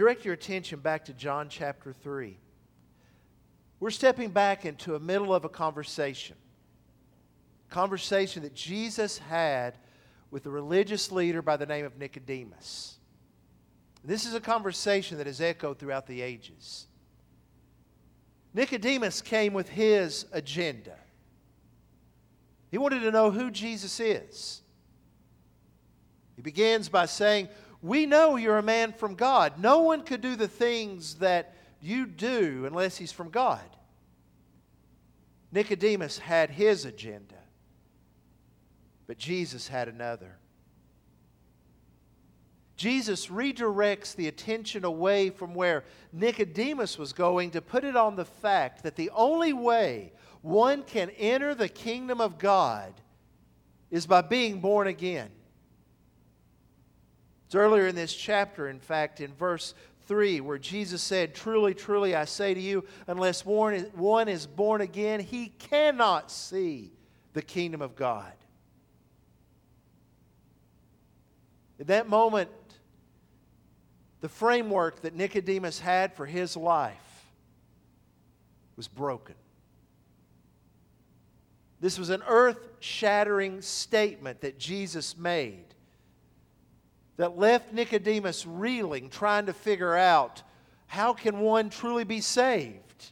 direct 0.00 0.24
your 0.24 0.32
attention 0.32 0.80
back 0.80 1.04
to 1.04 1.12
John 1.12 1.50
chapter 1.50 1.92
3. 1.92 2.34
We're 3.80 3.90
stepping 3.90 4.30
back 4.30 4.64
into 4.64 4.92
the 4.92 4.98
middle 4.98 5.34
of 5.34 5.44
a 5.44 5.48
conversation. 5.50 6.36
Conversation 7.68 8.42
that 8.44 8.54
Jesus 8.54 9.18
had 9.18 9.76
with 10.30 10.46
a 10.46 10.50
religious 10.50 11.12
leader 11.12 11.42
by 11.42 11.58
the 11.58 11.66
name 11.66 11.84
of 11.84 11.98
Nicodemus. 11.98 12.96
This 14.02 14.24
is 14.24 14.32
a 14.32 14.40
conversation 14.40 15.18
that 15.18 15.26
has 15.26 15.42
echoed 15.42 15.78
throughout 15.78 16.06
the 16.06 16.22
ages. 16.22 16.86
Nicodemus 18.54 19.20
came 19.20 19.52
with 19.52 19.68
his 19.68 20.24
agenda. 20.32 20.96
He 22.70 22.78
wanted 22.78 23.00
to 23.00 23.10
know 23.10 23.30
who 23.30 23.50
Jesus 23.50 24.00
is. 24.00 24.62
He 26.36 26.40
begins 26.40 26.88
by 26.88 27.04
saying, 27.04 27.50
We 27.82 28.06
know 28.06 28.36
you're 28.36 28.58
a 28.58 28.62
man 28.62 28.92
from 28.92 29.14
God. 29.14 29.58
No 29.58 29.80
one 29.80 30.02
could 30.02 30.20
do 30.20 30.36
the 30.36 30.48
things 30.48 31.16
that 31.16 31.54
you 31.80 32.06
do 32.06 32.64
unless 32.66 32.96
he's 32.96 33.12
from 33.12 33.30
God. 33.30 33.64
Nicodemus 35.52 36.18
had 36.18 36.50
his 36.50 36.84
agenda, 36.84 37.38
but 39.06 39.18
Jesus 39.18 39.66
had 39.66 39.88
another. 39.88 40.36
Jesus 42.76 43.26
redirects 43.26 44.14
the 44.14 44.28
attention 44.28 44.84
away 44.84 45.28
from 45.28 45.54
where 45.54 45.84
Nicodemus 46.12 46.96
was 46.96 47.12
going 47.12 47.50
to 47.50 47.60
put 47.60 47.84
it 47.84 47.96
on 47.96 48.16
the 48.16 48.24
fact 48.24 48.84
that 48.84 48.96
the 48.96 49.10
only 49.10 49.52
way 49.52 50.12
one 50.40 50.82
can 50.84 51.10
enter 51.10 51.54
the 51.54 51.68
kingdom 51.68 52.20
of 52.20 52.38
God 52.38 52.94
is 53.90 54.06
by 54.06 54.22
being 54.22 54.60
born 54.60 54.86
again. 54.86 55.30
It's 57.50 57.56
earlier 57.56 57.88
in 57.88 57.96
this 57.96 58.14
chapter, 58.14 58.68
in 58.68 58.78
fact, 58.78 59.20
in 59.20 59.34
verse 59.34 59.74
3, 60.06 60.40
where 60.40 60.56
Jesus 60.56 61.02
said, 61.02 61.34
Truly, 61.34 61.74
truly, 61.74 62.14
I 62.14 62.24
say 62.24 62.54
to 62.54 62.60
you, 62.60 62.84
unless 63.08 63.44
one 63.44 64.28
is 64.28 64.46
born 64.46 64.80
again, 64.80 65.18
he 65.18 65.48
cannot 65.58 66.30
see 66.30 66.92
the 67.32 67.42
kingdom 67.42 67.82
of 67.82 67.96
God. 67.96 68.32
In 71.80 71.88
that 71.88 72.08
moment, 72.08 72.50
the 74.20 74.28
framework 74.28 75.02
that 75.02 75.16
Nicodemus 75.16 75.80
had 75.80 76.14
for 76.14 76.26
his 76.26 76.56
life 76.56 77.26
was 78.76 78.86
broken. 78.86 79.34
This 81.80 81.98
was 81.98 82.10
an 82.10 82.22
earth 82.28 82.68
shattering 82.78 83.60
statement 83.60 84.42
that 84.42 84.56
Jesus 84.56 85.18
made 85.18 85.69
that 87.20 87.36
left 87.36 87.70
Nicodemus 87.70 88.46
reeling, 88.46 89.10
trying 89.10 89.44
to 89.44 89.52
figure 89.52 89.94
out 89.94 90.42
how 90.86 91.12
can 91.12 91.40
one 91.40 91.68
truly 91.68 92.02
be 92.02 92.22
saved? 92.22 93.10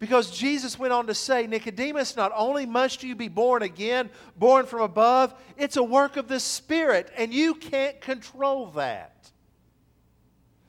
Because 0.00 0.36
Jesus 0.36 0.76
went 0.76 0.92
on 0.92 1.06
to 1.06 1.14
say, 1.14 1.46
Nicodemus, 1.46 2.16
not 2.16 2.32
only 2.34 2.66
must 2.66 3.04
you 3.04 3.14
be 3.14 3.28
born 3.28 3.62
again, 3.62 4.10
born 4.36 4.66
from 4.66 4.80
above, 4.80 5.32
it's 5.56 5.76
a 5.76 5.82
work 5.84 6.16
of 6.16 6.26
the 6.26 6.40
Spirit, 6.40 7.08
and 7.16 7.32
you 7.32 7.54
can't 7.54 8.00
control 8.00 8.66
that. 8.72 9.30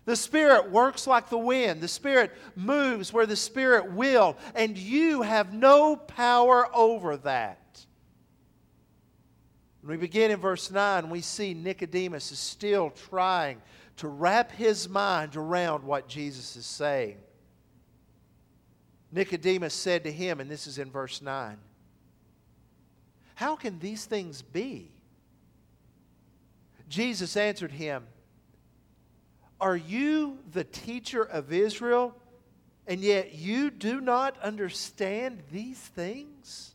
The 0.06 0.16
Spirit 0.16 0.70
works 0.70 1.08
like 1.08 1.30
the 1.30 1.38
wind. 1.40 1.82
The 1.82 1.88
Spirit 1.88 2.32
moves 2.56 3.12
where 3.12 3.26
the 3.26 3.36
Spirit 3.36 3.92
will, 3.92 4.38
and 4.54 4.78
you 4.78 5.24
have 5.24 5.52
no 5.52 5.96
power 5.96 6.68
over 6.76 7.18
that. 7.18 7.58
When 9.86 10.00
we 10.00 10.02
begin 10.02 10.32
in 10.32 10.40
verse 10.40 10.72
9, 10.72 11.12
we 11.12 11.22
see 11.22 11.54
Nicodemus 11.54 12.32
is 12.32 12.40
still 12.40 12.90
trying 12.90 13.62
to 13.98 14.08
wrap 14.08 14.52
his 14.52 14.90
mind 14.90 15.36
around 15.36 15.84
what 15.84 16.08
Jesus 16.08 16.56
is 16.56 16.66
saying. 16.66 17.18
Nicodemus 19.12 19.76
said 19.76 20.04
to 20.06 20.12
him, 20.12 20.40
and 20.40 20.50
this 20.50 20.66
is 20.66 20.80
in 20.80 20.90
verse 20.90 21.22
9, 21.22 21.58
How 23.36 23.56
can 23.56 23.78
these 23.78 24.06
things 24.06 24.42
be? 24.42 24.92
Jesus 26.90 27.38
answered 27.38 27.72
him, 27.72 28.06
are 29.60 29.76
you 29.76 30.40
the 30.52 30.64
teacher 30.64 31.24
of 31.24 31.54
Israel, 31.54 32.16
and 32.88 33.02
yet 33.02 33.34
you 33.34 33.72
do 33.72 34.02
not 34.02 34.38
understand 34.40 35.42
these 35.52 35.80
things? 35.80 36.75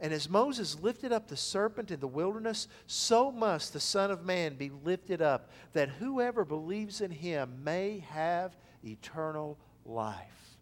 And 0.00 0.12
as 0.12 0.28
Moses 0.28 0.78
lifted 0.80 1.12
up 1.12 1.26
the 1.26 1.36
serpent 1.36 1.90
in 1.90 1.98
the 1.98 2.06
wilderness, 2.06 2.68
so 2.86 3.32
must 3.32 3.72
the 3.72 3.80
Son 3.80 4.10
of 4.10 4.24
Man 4.24 4.54
be 4.54 4.70
lifted 4.84 5.20
up, 5.20 5.50
that 5.72 5.88
whoever 5.88 6.44
believes 6.44 7.00
in 7.00 7.10
him 7.10 7.62
may 7.64 8.04
have 8.10 8.56
eternal 8.84 9.58
life. 9.84 10.56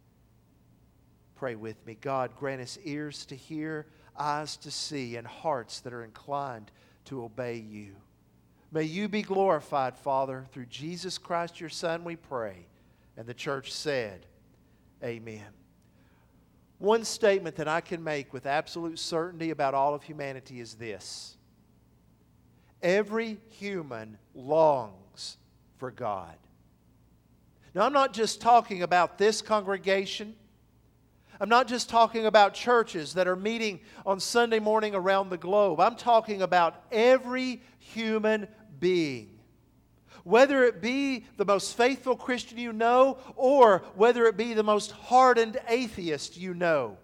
Pray 1.35 1.55
with 1.55 1.85
me. 1.87 1.99
God, 2.01 2.35
grant 2.35 2.63
us 2.63 2.79
ears 2.85 3.27
to 3.27 3.37
hear, 3.37 3.87
eyes 4.19 4.57
to 4.59 4.71
see, 4.71 5.17
and 5.17 5.27
hearts 5.27 5.81
that 5.81 5.93
are 5.93 6.05
inclined 6.05 6.71
to 7.05 7.23
obey 7.23 7.57
you. 7.57 7.95
May 8.73 8.85
you 8.85 9.07
be 9.07 9.23
glorified, 9.23 9.97
Father, 9.97 10.47
through 10.53 10.67
Jesus 10.67 11.19
Christ, 11.19 11.61
your 11.61 11.69
Son, 11.69 12.05
we 12.05 12.17
pray. 12.17 12.67
And 13.19 13.27
the 13.27 13.35
church 13.35 13.73
said, 13.73 14.27
Amen. 15.05 15.43
One 16.79 17.05
statement 17.05 17.57
that 17.57 17.69
I 17.69 17.81
can 17.81 18.05
make 18.05 18.33
with 18.33 18.47
absolute 18.47 18.99
certainty 18.99 19.51
about 19.51 19.75
all 19.75 19.95
of 19.95 20.03
humanity 20.03 20.61
is 20.61 20.75
this 20.75 21.37
every 22.83 23.39
human 23.49 24.19
longs 24.35 25.39
for 25.79 25.91
God. 25.91 26.37
Now, 27.75 27.85
I'm 27.85 27.93
not 27.93 28.13
just 28.13 28.41
talking 28.41 28.83
about 28.83 29.19
this 29.19 29.43
congregation. 29.43 30.35
I'm 31.41 31.49
not 31.49 31.69
just 31.69 31.91
talking 31.91 32.27
about 32.27 32.55
churches 32.55 33.15
that 33.15 33.29
are 33.29 33.37
meeting 33.37 33.81
on 34.07 34.21
Sunday 34.21 34.59
morning 34.59 34.95
around 34.95 35.29
the 35.29 35.37
globe. 35.37 35.81
I'm 35.81 35.97
talking 35.97 36.41
about 36.41 36.83
every 36.91 37.63
human 37.79 38.49
being. 38.81 39.36
Whether 40.25 40.65
it 40.65 40.81
be 40.81 41.25
the 41.37 41.45
most 41.45 41.77
faithful 41.77 42.17
Christian 42.17 42.59
you 42.59 42.73
know, 42.73 43.19
or 43.37 43.83
whether 43.95 44.27
it 44.27 44.37
be 44.37 44.55
the 44.55 44.63
most 44.63 44.91
hardened 44.91 45.59
atheist 45.69 46.37
you 46.37 46.55
know, 46.55 46.99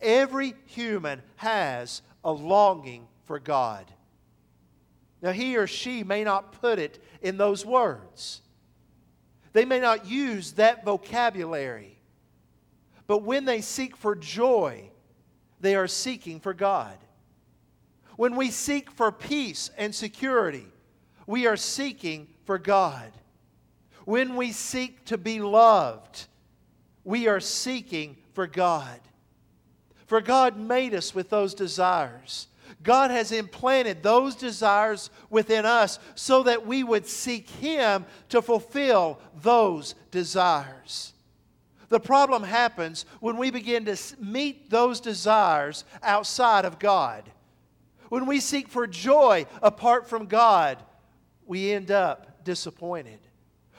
every 0.00 0.54
human 0.66 1.22
has 1.36 2.02
a 2.24 2.32
longing 2.32 3.06
for 3.24 3.38
God. 3.38 3.84
Now, 5.20 5.32
he 5.32 5.56
or 5.56 5.66
she 5.66 6.04
may 6.04 6.24
not 6.24 6.52
put 6.60 6.78
it 6.78 7.02
in 7.22 7.36
those 7.36 7.66
words, 7.66 8.40
they 9.52 9.64
may 9.64 9.80
not 9.80 10.06
use 10.06 10.52
that 10.52 10.84
vocabulary. 10.84 11.98
But 13.06 13.22
when 13.22 13.46
they 13.46 13.62
seek 13.62 13.96
for 13.96 14.14
joy, 14.14 14.90
they 15.60 15.74
are 15.74 15.88
seeking 15.88 16.40
for 16.40 16.54
God. 16.54 16.96
When 18.16 18.36
we 18.36 18.50
seek 18.50 18.90
for 18.90 19.10
peace 19.10 19.70
and 19.78 19.94
security, 19.94 20.66
we 21.26 21.46
are 21.46 21.56
seeking 21.56 22.28
for 22.48 22.58
God. 22.58 23.12
When 24.06 24.34
we 24.34 24.52
seek 24.52 25.04
to 25.04 25.18
be 25.18 25.38
loved, 25.38 26.28
we 27.04 27.28
are 27.28 27.40
seeking 27.40 28.16
for 28.32 28.46
God. 28.46 29.00
For 30.06 30.22
God 30.22 30.56
made 30.56 30.94
us 30.94 31.14
with 31.14 31.28
those 31.28 31.52
desires. 31.52 32.48
God 32.82 33.10
has 33.10 33.32
implanted 33.32 34.02
those 34.02 34.34
desires 34.34 35.10
within 35.28 35.66
us 35.66 35.98
so 36.14 36.42
that 36.44 36.66
we 36.66 36.82
would 36.82 37.06
seek 37.06 37.50
Him 37.50 38.06
to 38.30 38.40
fulfill 38.40 39.20
those 39.42 39.94
desires. 40.10 41.12
The 41.90 42.00
problem 42.00 42.44
happens 42.44 43.04
when 43.20 43.36
we 43.36 43.50
begin 43.50 43.84
to 43.84 43.96
meet 44.18 44.70
those 44.70 45.00
desires 45.00 45.84
outside 46.02 46.64
of 46.64 46.78
God. 46.78 47.24
When 48.08 48.24
we 48.24 48.40
seek 48.40 48.68
for 48.68 48.86
joy 48.86 49.44
apart 49.60 50.08
from 50.08 50.24
God, 50.24 50.82
we 51.48 51.72
end 51.72 51.90
up 51.90 52.28
disappointed. 52.48 53.18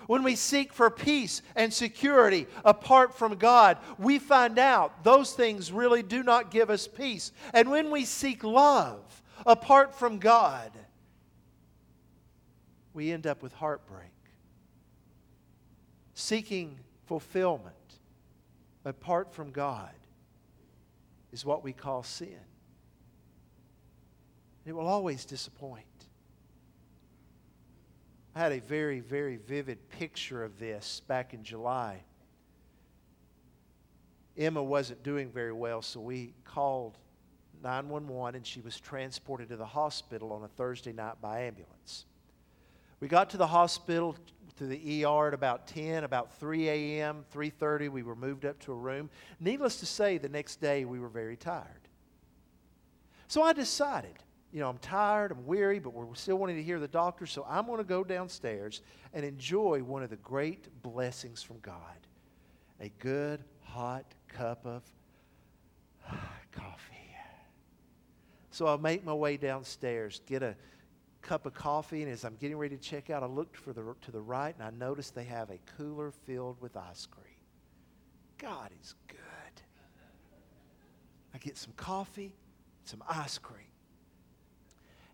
When 0.06 0.22
we 0.22 0.36
seek 0.36 0.74
for 0.74 0.92
peace 0.92 1.42
and 1.56 1.74
security 1.74 2.46
apart 2.64 3.18
from 3.18 3.36
God, 3.38 3.80
we 3.98 4.20
find 4.20 4.60
out 4.60 5.04
those 5.04 5.34
things 5.34 5.72
really 5.72 6.04
do 6.04 6.22
not 6.22 6.52
give 6.52 6.70
us 6.70 6.88
peace. 6.88 7.32
And 7.52 7.72
when 7.72 7.90
we 7.90 8.06
seek 8.06 8.44
love 8.44 9.24
apart 9.44 9.96
from 9.96 10.20
God, 10.20 10.70
we 12.94 13.12
end 13.12 13.26
up 13.26 13.42
with 13.42 13.54
heartbreak. 13.54 14.12
seeking 16.14 16.78
fulfillment 17.08 17.76
apart 18.86 19.34
from 19.34 19.50
God 19.50 19.96
is 21.32 21.44
what 21.44 21.64
we 21.64 21.74
call 21.74 22.04
sin. 22.04 22.46
It 24.64 24.74
will 24.74 24.88
always 24.88 25.26
disappoint. 25.26 25.86
I 28.40 28.44
had 28.44 28.52
a 28.54 28.62
very, 28.62 29.02
very 29.02 29.36
vivid 29.36 29.90
picture 29.90 30.46
of 30.46 30.60
this 30.60 31.02
back 31.10 31.34
in 31.34 31.44
July. 31.44 32.04
Emma 34.38 34.64
wasn't 34.64 35.04
doing 35.04 35.30
very 35.30 35.52
well, 35.52 35.82
so 35.82 36.00
we 36.00 36.34
called 36.46 36.98
911 37.62 38.36
and 38.36 38.48
she 38.48 38.62
was 38.62 38.80
transported 38.80 39.50
to 39.50 39.58
the 39.58 39.66
hospital 39.66 40.32
on 40.32 40.46
a 40.46 40.48
Thursday 40.48 40.94
night 40.94 41.16
by 41.22 41.42
ambulance. 41.42 42.06
We 43.02 43.10
got 43.10 43.30
to 43.32 43.38
the 43.38 43.48
hospital 43.48 44.16
to 44.56 44.66
the 44.66 45.04
ER 45.04 45.28
at 45.28 45.34
about 45.34 45.68
10, 45.68 46.06
about 46.06 46.32
3 46.40 46.70
a.m., 46.70 47.26
3:30 47.34 47.90
we 47.90 48.04
were 48.04 48.16
moved 48.16 48.46
up 48.46 48.58
to 48.60 48.72
a 48.72 48.76
room. 48.76 49.10
Needless 49.42 49.82
to 49.82 49.86
say, 49.86 50.18
the 50.18 50.30
next 50.30 50.62
day 50.62 50.86
we 50.86 51.02
were 51.02 51.10
very 51.10 51.36
tired. 51.36 51.90
So 53.28 53.44
I 53.44 53.52
decided, 53.52 54.24
you 54.52 54.60
know, 54.60 54.70
I'm 54.70 54.80
tired, 54.80 55.32
I'm 55.32 55.46
weary, 55.46 55.80
but 55.80 55.94
we're 55.94 56.14
still 56.16 56.38
wanting 56.38 56.56
to 56.56 56.64
hear 56.64 56.80
the 56.80 56.88
doctor, 56.88 57.26
so 57.26 57.46
I'm 57.48 57.66
going 57.66 57.78
to 57.78 57.84
go 57.84 58.04
downstairs 58.04 58.82
and 59.14 59.24
enjoy 59.24 59.84
one 59.84 60.02
of 60.02 60.10
the 60.10 60.16
great 60.18 60.82
blessings 60.82 61.44
from 61.44 61.60
God. 61.60 61.80
A 62.82 62.90
good 63.00 63.44
hot 63.62 64.06
cup 64.28 64.66
of 64.66 64.84
coffee. 66.52 67.00
So 68.52 68.68
I 68.68 68.76
make 68.76 69.06
my 69.06 69.14
way 69.14 69.38
downstairs, 69.38 70.22
get 70.26 70.44
a 70.44 70.56
cup 71.22 71.46
of 71.46 71.54
coffee, 71.54 72.02
and 72.04 72.12
as 72.12 72.26
I'm 72.26 72.36
getting 72.36 72.58
ready 72.58 72.76
to 72.76 72.82
check 72.82 73.10
out, 73.10 73.24
I 73.24 73.26
looked 73.26 73.56
for 73.56 73.72
the, 73.72 73.96
to 74.02 74.12
the 74.12 74.20
right 74.20 74.54
and 74.54 74.62
I 74.62 74.72
noticed 74.72 75.16
they 75.16 75.24
have 75.24 75.50
a 75.50 75.60
cooler 75.78 76.12
filled 76.12 76.60
with 76.60 76.76
ice 76.76 77.06
cream. 77.06 77.26
God 78.38 78.72
is 78.82 78.96
good. 79.08 79.18
I 81.34 81.38
get 81.38 81.58
some 81.58 81.72
coffee, 81.78 82.34
some 82.84 83.04
ice 83.08 83.38
cream. 83.38 83.69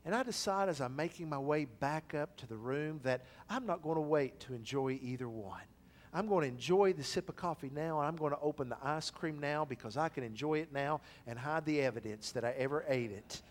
And 0.06 0.13
I 0.13 0.22
decide 0.22 0.69
as 0.69 0.81
I'm 0.81 0.96
making 0.96 1.30
my 1.30 1.40
way 1.40 1.66
back 1.66 2.13
up 2.13 2.38
to 2.38 2.48
the 2.48 2.56
room 2.56 3.00
that 3.04 3.25
I'm 3.50 3.66
not 3.66 3.81
going 3.81 3.96
to 3.96 4.02
wait 4.02 4.40
to 4.42 4.54
enjoy 4.54 5.00
either 5.02 5.28
one. 5.28 5.62
I'm 6.13 6.28
going 6.28 6.44
to 6.44 6.48
enjoy 6.48 6.94
the 6.94 7.04
sip 7.04 7.28
of 7.28 7.36
coffee 7.36 7.72
now, 7.74 8.00
and 8.00 8.07
I'm 8.07 8.16
going 8.16 8.31
to 8.31 8.40
open 8.40 8.69
the 8.69 8.78
ice 8.81 9.10
cream 9.10 9.40
now 9.40 9.66
because 9.66 9.98
I 9.98 10.07
can 10.07 10.24
enjoy 10.24 10.60
it 10.60 10.72
now 10.72 11.02
and 11.28 11.38
hide 11.38 11.66
the 11.66 11.81
evidence 11.81 12.31
that 12.34 12.46
I 12.46 12.52
ever 12.52 12.86
ate 12.88 13.12
it. 13.12 13.42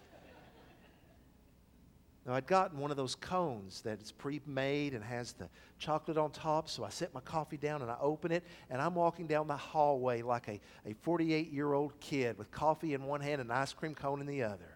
Now, 2.24 2.32
I'd 2.32 2.46
gotten 2.46 2.78
one 2.78 2.90
of 2.90 2.96
those 2.96 3.14
cones 3.16 3.82
that 3.82 4.00
is 4.00 4.12
pre 4.12 4.40
made 4.46 4.94
and 4.94 5.04
has 5.04 5.34
the 5.34 5.50
chocolate 5.78 6.16
on 6.16 6.30
top, 6.30 6.70
so 6.70 6.84
I 6.84 6.88
set 6.88 7.12
my 7.12 7.20
coffee 7.20 7.58
down 7.58 7.82
and 7.82 7.90
I 7.90 7.96
open 8.00 8.32
it, 8.32 8.44
and 8.70 8.80
I'm 8.80 8.94
walking 8.94 9.26
down 9.26 9.46
the 9.46 9.56
hallway 9.56 10.22
like 10.22 10.48
a 10.48 10.60
48 11.02 11.52
year 11.52 11.74
old 11.74 11.98
kid 12.00 12.38
with 12.38 12.50
coffee 12.50 12.94
in 12.94 13.04
one 13.04 13.20
hand 13.20 13.42
and 13.42 13.50
an 13.50 13.56
ice 13.56 13.74
cream 13.74 13.94
cone 13.94 14.22
in 14.22 14.26
the 14.26 14.42
other. 14.42 14.73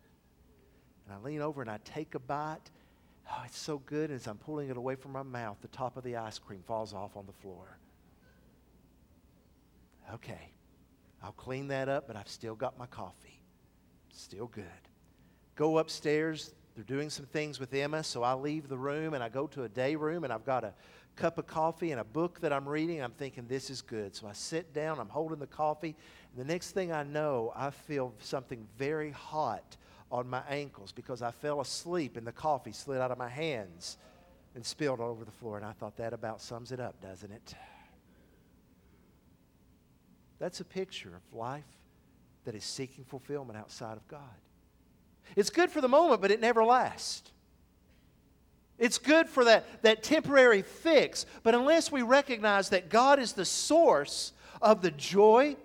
And 1.09 1.17
I 1.17 1.25
lean 1.25 1.41
over 1.41 1.63
and 1.63 1.71
I 1.71 1.79
take 1.85 2.15
a 2.15 2.19
bite. 2.19 2.71
Oh, 3.31 3.43
it's 3.47 3.59
so 3.59 3.79
good. 3.79 4.11
As 4.11 4.27
I'm 4.27 4.37
pulling 4.37 4.69
it 4.69 4.77
away 4.77 4.95
from 4.95 5.13
my 5.13 5.23
mouth, 5.23 5.57
the 5.63 5.69
top 5.69 5.97
of 5.97 6.05
the 6.05 6.17
ice 6.17 6.39
cream 6.39 6.63
falls 6.67 6.93
off 6.93 7.17
on 7.17 7.25
the 7.27 7.33
floor. 7.33 7.79
Okay, 10.15 10.51
I'll 11.23 11.33
clean 11.33 11.69
that 11.69 11.89
up, 11.89 12.07
but 12.07 12.17
I've 12.17 12.29
still 12.29 12.55
got 12.55 12.79
my 12.79 12.87
coffee. 12.87 13.41
Still 14.11 14.47
good. 14.47 14.65
Go 15.55 15.79
upstairs. 15.79 16.55
They're 16.75 16.85
doing 16.85 17.11
some 17.11 17.27
things 17.27 17.59
with 17.59 17.75
Emma, 17.75 18.05
so 18.05 18.23
I 18.23 18.35
leave 18.35 18.69
the 18.69 18.79
room 18.79 19.15
and 19.15 19.23
I 19.23 19.29
go 19.29 19.47
to 19.49 19.65
a 19.65 19.69
day 19.69 19.97
room 19.97 20.25
and 20.25 20.33
I've 20.33 20.45
got 20.45 20.65
a 20.65 20.73
cup 21.17 21.37
of 21.37 21.47
coffee 21.47 21.91
and 21.91 22.01
a 22.01 22.05
book 22.05 22.41
that 22.41 22.53
I'm 22.53 22.69
reading. 22.69 23.03
I'm 23.03 23.13
thinking, 23.13 23.47
this 23.49 23.69
is 23.69 23.83
good. 23.83 24.15
So 24.15 24.27
I 24.27 24.33
sit 24.33 24.73
down, 24.73 25.01
I'm 25.01 25.09
holding 25.09 25.39
the 25.39 25.47
coffee, 25.47 25.97
and 26.31 26.47
the 26.47 26.51
next 26.51 26.71
thing 26.71 26.93
I 26.93 27.03
know, 27.03 27.53
I 27.57 27.71
feel 27.71 28.15
something 28.21 28.67
very 28.79 29.11
hot 29.11 29.77
on 30.11 30.29
my 30.29 30.43
ankles 30.49 30.93
because 30.93 31.23
I 31.23 31.31
fell 31.31 31.61
asleep 31.61 32.17
and 32.17 32.27
the 32.27 32.33
coffee 32.33 32.73
slid 32.73 33.01
out 33.01 33.11
of 33.11 33.19
my 33.19 33.29
hands 33.29 33.99
and 34.55 34.65
spilled 34.65 35.01
all 35.01 35.11
over 35.11 35.25
the 35.25 35.31
floor. 35.31 35.57
And 35.57 35.67
I 35.67 35.73
thought 35.73 35.97
that 35.99 36.13
about 36.13 36.41
sums 36.41 36.73
it 36.73 36.81
up, 36.81 37.01
doesn't 37.01 37.31
it? 37.31 37.55
That's 40.39 40.61
a 40.61 40.65
picture 40.65 41.15
of 41.15 41.37
life 41.37 41.65
that 42.45 42.55
is 42.55 42.65
seeking 42.65 43.05
fulfillment 43.05 43.59
outside 43.59 43.97
of 43.97 44.07
God. 44.09 44.21
It's 45.37 45.51
good 45.51 45.71
for 45.71 45.81
the 45.81 45.89
moment, 45.89 46.23
but 46.23 46.31
it 46.31 46.41
never 46.41 46.65
lasts. 46.65 47.31
It's 48.79 48.99
good 48.99 49.29
for 49.29 49.45
that, 49.45 49.83
that 49.83 50.03
temporary 50.03 50.63
fix, 50.63 51.27
but 51.43 51.55
unless 51.55 51.91
we 51.91 52.03
recognize 52.03 52.71
that 52.71 52.89
God 52.89 53.19
is 53.19 53.33
the 53.33 53.45
source 53.45 54.33
of 54.63 54.83
the 54.83 54.93
joy, 54.93 55.57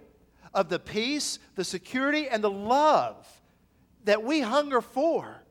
of 0.54 0.70
the 0.70 0.80
peace, 0.80 1.38
the 1.56 1.64
security, 1.64 2.28
and 2.28 2.44
the 2.44 2.52
love 2.52 3.28
that 4.04 4.24
we 4.24 4.42
hunger 4.42 4.82
for, 4.82 5.42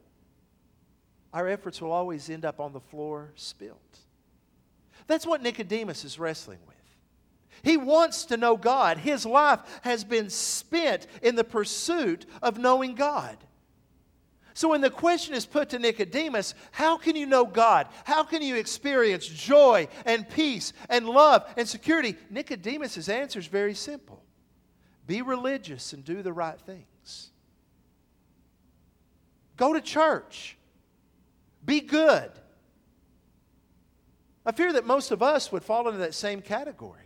our 1.32 1.48
efforts 1.48 1.80
will 1.80 1.92
always 1.92 2.28
end 2.28 2.44
up 2.44 2.60
on 2.60 2.72
the 2.72 2.80
floor 2.80 3.32
spilt. 3.34 3.98
That's 5.06 5.26
what 5.26 5.42
Nicodemus 5.42 6.04
is 6.04 6.18
wrestling 6.18 6.58
with. 6.66 6.76
He 7.62 7.76
wants 7.76 8.26
to 8.26 8.36
know 8.36 8.56
God. 8.56 8.98
His 8.98 9.24
life 9.24 9.60
has 9.82 10.04
been 10.04 10.30
spent 10.30 11.06
in 11.22 11.36
the 11.36 11.44
pursuit 11.44 12.26
of 12.42 12.58
knowing 12.58 12.94
God. 12.94 13.36
So, 14.54 14.68
when 14.68 14.82
the 14.82 14.90
question 14.90 15.34
is 15.34 15.46
put 15.46 15.70
to 15.70 15.78
Nicodemus, 15.78 16.54
how 16.72 16.98
can 16.98 17.16
you 17.16 17.24
know 17.24 17.46
God? 17.46 17.88
How 18.04 18.22
can 18.22 18.42
you 18.42 18.56
experience 18.56 19.26
joy 19.26 19.88
and 20.04 20.28
peace 20.28 20.74
and 20.90 21.08
love 21.08 21.50
and 21.56 21.66
security? 21.66 22.16
Nicodemus' 22.28 23.08
answer 23.08 23.38
is 23.38 23.46
very 23.46 23.74
simple 23.74 24.22
be 25.06 25.22
religious 25.22 25.92
and 25.92 26.04
do 26.04 26.22
the 26.22 26.32
right 26.32 26.60
things. 26.60 26.86
Go 29.62 29.74
to 29.74 29.80
church. 29.80 30.58
Be 31.64 31.78
good. 31.78 32.32
I 34.44 34.50
fear 34.50 34.72
that 34.72 34.84
most 34.84 35.12
of 35.12 35.22
us 35.22 35.52
would 35.52 35.62
fall 35.62 35.86
into 35.86 36.00
that 36.00 36.14
same 36.14 36.42
category. 36.42 37.04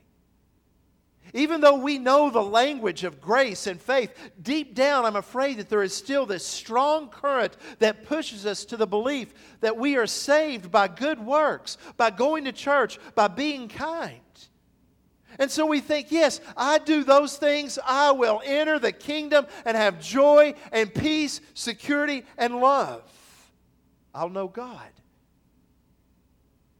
Even 1.34 1.60
though 1.60 1.76
we 1.76 1.98
know 1.98 2.30
the 2.30 2.42
language 2.42 3.04
of 3.04 3.20
grace 3.20 3.66
and 3.66 3.78
faith, 3.78 4.10
deep 4.40 4.74
down 4.74 5.04
I'm 5.04 5.16
afraid 5.16 5.58
that 5.58 5.68
there 5.68 5.82
is 5.82 5.94
still 5.94 6.24
this 6.24 6.46
strong 6.46 7.10
current 7.10 7.54
that 7.78 8.06
pushes 8.06 8.46
us 8.46 8.64
to 8.64 8.78
the 8.78 8.86
belief 8.86 9.34
that 9.60 9.76
we 9.76 9.98
are 9.98 10.06
saved 10.06 10.70
by 10.70 10.88
good 10.88 11.20
works, 11.20 11.76
by 11.98 12.08
going 12.08 12.46
to 12.46 12.52
church, 12.52 12.98
by 13.14 13.28
being 13.28 13.68
kind. 13.68 14.20
And 15.38 15.50
so 15.50 15.66
we 15.66 15.80
think, 15.80 16.10
yes, 16.10 16.40
I 16.56 16.78
do 16.78 17.04
those 17.04 17.36
things, 17.36 17.78
I 17.84 18.12
will 18.12 18.40
enter 18.44 18.78
the 18.78 18.92
kingdom 18.92 19.46
and 19.64 19.76
have 19.76 20.00
joy 20.00 20.54
and 20.72 20.92
peace, 20.92 21.40
security 21.54 22.24
and 22.38 22.60
love. 22.60 23.02
I'll 24.14 24.30
know 24.30 24.48
God. 24.48 24.88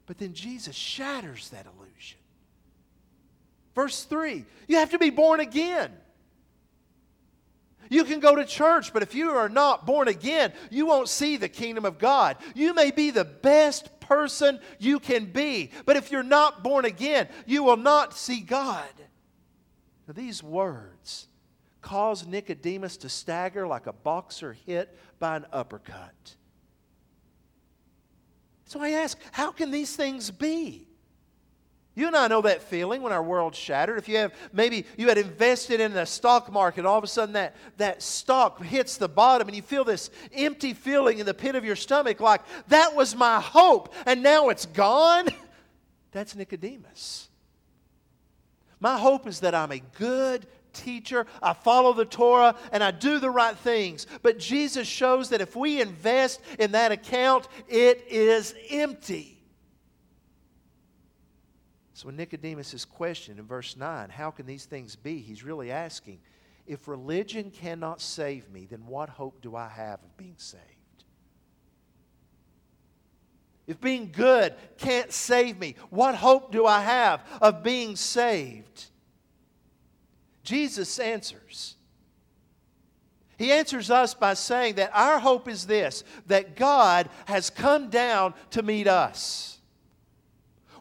But 0.06 0.18
then 0.18 0.32
Jesus 0.32 0.74
shatters 0.74 1.50
that 1.50 1.66
illusion. 1.66 2.18
Verse 3.74 4.04
3 4.04 4.44
you 4.68 4.76
have 4.76 4.90
to 4.90 4.98
be 4.98 5.10
born 5.10 5.40
again. 5.40 5.92
You 7.88 8.04
can 8.04 8.20
go 8.20 8.34
to 8.34 8.44
church, 8.44 8.92
but 8.92 9.02
if 9.02 9.14
you 9.14 9.30
are 9.30 9.48
not 9.48 9.86
born 9.86 10.08
again, 10.08 10.52
you 10.70 10.86
won't 10.86 11.08
see 11.08 11.36
the 11.36 11.48
kingdom 11.48 11.84
of 11.84 11.98
God. 11.98 12.36
You 12.54 12.74
may 12.74 12.90
be 12.90 13.10
the 13.10 13.24
best 13.24 13.95
person 14.06 14.60
you 14.78 14.98
can 14.98 15.26
be. 15.26 15.70
But 15.84 15.96
if 15.96 16.10
you're 16.10 16.22
not 16.22 16.62
born 16.62 16.84
again, 16.84 17.28
you 17.46 17.62
will 17.62 17.76
not 17.76 18.14
see 18.14 18.40
God. 18.40 18.88
Now, 20.06 20.14
these 20.14 20.42
words 20.42 21.28
cause 21.82 22.26
Nicodemus 22.26 22.96
to 22.98 23.08
stagger 23.08 23.66
like 23.66 23.86
a 23.86 23.92
boxer 23.92 24.52
hit 24.66 24.96
by 25.18 25.36
an 25.36 25.46
uppercut. 25.52 26.34
So 28.64 28.80
I 28.80 28.90
ask, 28.90 29.18
how 29.30 29.52
can 29.52 29.70
these 29.70 29.94
things 29.94 30.30
be? 30.30 30.85
You 31.96 32.08
and 32.08 32.14
I 32.14 32.28
know 32.28 32.42
that 32.42 32.62
feeling 32.62 33.00
when 33.00 33.14
our 33.14 33.22
world's 33.22 33.56
shattered. 33.56 33.96
If 33.96 34.06
you 34.06 34.18
have 34.18 34.34
maybe 34.52 34.84
you 34.98 35.08
had 35.08 35.16
invested 35.16 35.80
in 35.80 35.94
the 35.94 36.04
stock 36.04 36.52
market, 36.52 36.84
all 36.84 36.98
of 36.98 37.02
a 37.02 37.06
sudden 37.06 37.32
that, 37.32 37.56
that 37.78 38.02
stock 38.02 38.62
hits 38.62 38.98
the 38.98 39.08
bottom 39.08 39.48
and 39.48 39.56
you 39.56 39.62
feel 39.62 39.82
this 39.82 40.10
empty 40.34 40.74
feeling 40.74 41.20
in 41.20 41.26
the 41.26 41.32
pit 41.32 41.54
of 41.54 41.64
your 41.64 41.74
stomach 41.74 42.20
like 42.20 42.42
that 42.68 42.94
was 42.94 43.16
my 43.16 43.40
hope 43.40 43.94
and 44.04 44.22
now 44.22 44.50
it's 44.50 44.66
gone. 44.66 45.26
That's 46.12 46.36
Nicodemus. 46.36 47.30
My 48.78 48.98
hope 48.98 49.26
is 49.26 49.40
that 49.40 49.54
I'm 49.54 49.72
a 49.72 49.80
good 49.80 50.46
teacher, 50.74 51.26
I 51.42 51.54
follow 51.54 51.94
the 51.94 52.04
Torah, 52.04 52.54
and 52.72 52.84
I 52.84 52.90
do 52.90 53.18
the 53.18 53.30
right 53.30 53.56
things. 53.56 54.06
But 54.20 54.38
Jesus 54.38 54.86
shows 54.86 55.30
that 55.30 55.40
if 55.40 55.56
we 55.56 55.80
invest 55.80 56.42
in 56.58 56.72
that 56.72 56.92
account, 56.92 57.48
it 57.68 58.04
is 58.10 58.54
empty. 58.70 59.35
So 61.96 62.08
when 62.08 62.16
Nicodemus 62.16 62.74
is 62.74 62.84
questioned 62.84 63.38
in 63.38 63.46
verse 63.46 63.74
9, 63.74 64.10
how 64.10 64.30
can 64.30 64.44
these 64.44 64.66
things 64.66 64.96
be? 64.96 65.18
He's 65.20 65.42
really 65.42 65.70
asking, 65.70 66.18
if 66.66 66.88
religion 66.88 67.50
cannot 67.50 68.02
save 68.02 68.50
me, 68.50 68.66
then 68.70 68.84
what 68.86 69.08
hope 69.08 69.40
do 69.40 69.56
I 69.56 69.66
have 69.68 70.00
of 70.02 70.14
being 70.18 70.34
saved? 70.36 70.62
If 73.66 73.80
being 73.80 74.12
good 74.12 74.54
can't 74.76 75.10
save 75.10 75.58
me, 75.58 75.74
what 75.88 76.14
hope 76.16 76.52
do 76.52 76.66
I 76.66 76.82
have 76.82 77.22
of 77.40 77.62
being 77.62 77.96
saved? 77.96 78.84
Jesus 80.42 80.98
answers. 80.98 81.76
He 83.38 83.50
answers 83.50 83.90
us 83.90 84.12
by 84.12 84.34
saying 84.34 84.74
that 84.74 84.90
our 84.92 85.18
hope 85.18 85.48
is 85.48 85.66
this 85.66 86.04
that 86.26 86.56
God 86.56 87.08
has 87.24 87.48
come 87.48 87.88
down 87.88 88.34
to 88.50 88.62
meet 88.62 88.86
us. 88.86 89.55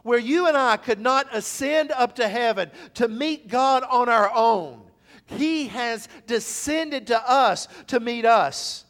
Where 0.06 0.20
you 0.20 0.46
and 0.46 0.56
I 0.56 0.76
could 0.76 1.00
not 1.00 1.26
ascend 1.34 1.90
up 1.90 2.14
to 2.14 2.28
heaven 2.28 2.70
to 2.94 3.08
meet 3.08 3.48
God 3.48 3.82
on 3.82 4.08
our 4.08 4.32
own, 4.32 4.82
He 5.26 5.66
has 5.66 6.08
descended 6.28 7.08
to 7.08 7.28
us 7.28 7.66
to 7.88 7.98
meet 7.98 8.24
us. 8.24 8.84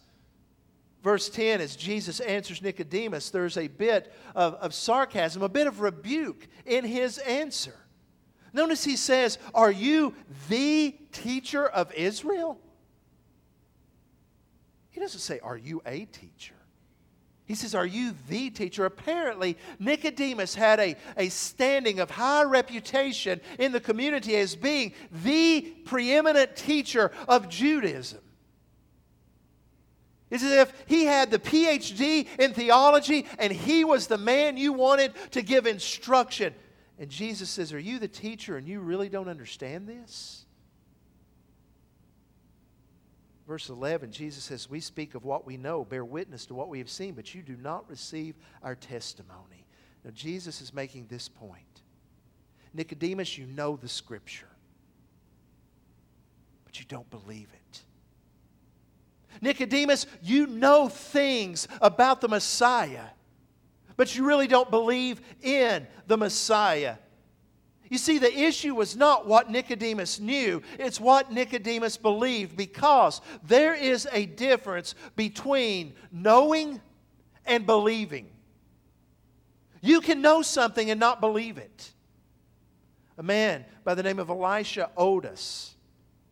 Verse 1.02 1.30
10, 1.30 1.62
as 1.62 1.74
Jesus 1.74 2.20
answers 2.20 2.60
Nicodemus, 2.60 3.30
there's 3.30 3.56
a 3.56 3.66
bit 3.66 4.12
of, 4.34 4.56
of 4.56 4.74
sarcasm, 4.74 5.40
a 5.40 5.48
bit 5.48 5.66
of 5.66 5.80
rebuke 5.80 6.48
in 6.66 6.84
his 6.84 7.16
answer. 7.16 7.76
Notice 8.52 8.84
he 8.84 8.96
says, 8.96 9.38
Are 9.54 9.70
you 9.70 10.14
the 10.50 10.94
teacher 11.12 11.66
of 11.66 11.94
Israel? 11.94 12.60
He 14.90 15.00
doesn't 15.00 15.20
say, 15.20 15.38
Are 15.38 15.56
you 15.56 15.80
a 15.86 16.04
teacher? 16.04 16.55
He 17.46 17.54
says, 17.54 17.74
Are 17.74 17.86
you 17.86 18.14
the 18.28 18.50
teacher? 18.50 18.84
Apparently, 18.84 19.56
Nicodemus 19.78 20.54
had 20.54 20.80
a, 20.80 20.96
a 21.16 21.28
standing 21.28 22.00
of 22.00 22.10
high 22.10 22.42
reputation 22.42 23.40
in 23.58 23.72
the 23.72 23.80
community 23.80 24.36
as 24.36 24.56
being 24.56 24.92
the 25.10 25.60
preeminent 25.84 26.56
teacher 26.56 27.12
of 27.28 27.48
Judaism. 27.48 28.20
It's 30.28 30.42
as 30.42 30.50
if 30.50 30.72
he 30.86 31.04
had 31.04 31.30
the 31.30 31.38
PhD 31.38 32.26
in 32.38 32.52
theology 32.52 33.26
and 33.38 33.52
he 33.52 33.84
was 33.84 34.08
the 34.08 34.18
man 34.18 34.56
you 34.56 34.72
wanted 34.72 35.12
to 35.30 35.42
give 35.42 35.66
instruction. 35.66 36.52
And 36.98 37.08
Jesus 37.08 37.48
says, 37.48 37.72
Are 37.72 37.78
you 37.78 38.00
the 38.00 38.08
teacher 38.08 38.56
and 38.56 38.66
you 38.66 38.80
really 38.80 39.08
don't 39.08 39.28
understand 39.28 39.86
this? 39.86 40.45
Verse 43.46 43.68
11, 43.68 44.10
Jesus 44.10 44.44
says, 44.44 44.68
We 44.68 44.80
speak 44.80 45.14
of 45.14 45.24
what 45.24 45.46
we 45.46 45.56
know, 45.56 45.84
bear 45.84 46.04
witness 46.04 46.46
to 46.46 46.54
what 46.54 46.68
we 46.68 46.78
have 46.78 46.90
seen, 46.90 47.14
but 47.14 47.34
you 47.34 47.42
do 47.42 47.56
not 47.56 47.88
receive 47.88 48.34
our 48.62 48.74
testimony. 48.74 49.66
Now, 50.04 50.10
Jesus 50.10 50.60
is 50.60 50.74
making 50.74 51.06
this 51.06 51.28
point 51.28 51.62
Nicodemus, 52.74 53.38
you 53.38 53.46
know 53.46 53.76
the 53.76 53.88
scripture, 53.88 54.48
but 56.64 56.78
you 56.78 56.86
don't 56.88 57.08
believe 57.10 57.48
it. 57.52 57.82
Nicodemus, 59.40 60.06
you 60.22 60.46
know 60.46 60.88
things 60.88 61.68
about 61.80 62.20
the 62.20 62.28
Messiah, 62.28 63.06
but 63.96 64.14
you 64.16 64.26
really 64.26 64.46
don't 64.46 64.70
believe 64.70 65.20
in 65.42 65.86
the 66.06 66.16
Messiah. 66.16 66.96
You 67.88 67.98
see, 67.98 68.18
the 68.18 68.32
issue 68.36 68.74
was 68.74 68.96
not 68.96 69.26
what 69.26 69.50
Nicodemus 69.50 70.18
knew, 70.18 70.62
it's 70.78 71.00
what 71.00 71.32
Nicodemus 71.32 71.96
believed 71.96 72.56
because 72.56 73.20
there 73.44 73.74
is 73.74 74.08
a 74.12 74.26
difference 74.26 74.94
between 75.14 75.94
knowing 76.10 76.80
and 77.44 77.64
believing. 77.64 78.28
You 79.80 80.00
can 80.00 80.20
know 80.20 80.42
something 80.42 80.90
and 80.90 80.98
not 80.98 81.20
believe 81.20 81.58
it. 81.58 81.92
A 83.18 83.22
man 83.22 83.64
by 83.84 83.94
the 83.94 84.02
name 84.02 84.18
of 84.18 84.30
Elisha 84.30 84.90
Otis 84.96 85.74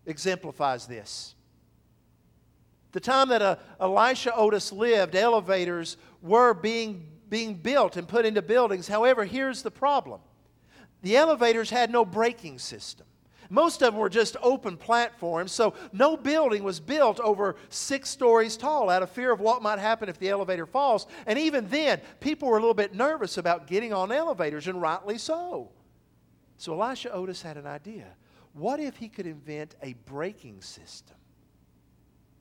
exemplifies 0.06 0.86
this. 0.86 1.34
The 2.92 3.00
time 3.00 3.28
that 3.28 3.42
uh, 3.42 3.56
Elisha 3.80 4.34
Otis 4.34 4.72
lived, 4.72 5.14
elevators 5.14 5.96
were 6.20 6.54
being, 6.54 7.06
being 7.28 7.54
built 7.54 7.96
and 7.96 8.06
put 8.06 8.24
into 8.24 8.42
buildings. 8.42 8.86
However, 8.86 9.24
here's 9.24 9.62
the 9.62 9.70
problem 9.70 10.20
the 11.04 11.18
elevators 11.18 11.68
had 11.68 11.90
no 11.90 12.02
braking 12.02 12.58
system. 12.58 13.06
Most 13.50 13.82
of 13.82 13.92
them 13.92 14.00
were 14.00 14.08
just 14.08 14.38
open 14.42 14.78
platforms, 14.78 15.52
so 15.52 15.74
no 15.92 16.16
building 16.16 16.64
was 16.64 16.80
built 16.80 17.20
over 17.20 17.56
six 17.68 18.08
stories 18.08 18.56
tall 18.56 18.88
out 18.88 19.02
of 19.02 19.10
fear 19.10 19.30
of 19.30 19.38
what 19.38 19.62
might 19.62 19.78
happen 19.78 20.08
if 20.08 20.18
the 20.18 20.30
elevator 20.30 20.64
falls. 20.64 21.06
And 21.26 21.38
even 21.38 21.68
then, 21.68 22.00
people 22.20 22.48
were 22.48 22.56
a 22.56 22.60
little 22.60 22.72
bit 22.72 22.94
nervous 22.94 23.36
about 23.36 23.66
getting 23.66 23.92
on 23.92 24.10
elevators, 24.10 24.66
and 24.66 24.80
rightly 24.80 25.18
so. 25.18 25.72
So 26.56 26.80
Elisha 26.80 27.12
Otis 27.12 27.42
had 27.42 27.58
an 27.58 27.66
idea. 27.66 28.06
What 28.54 28.80
if 28.80 28.96
he 28.96 29.10
could 29.10 29.26
invent 29.26 29.74
a 29.82 29.92
braking 30.06 30.62
system 30.62 31.16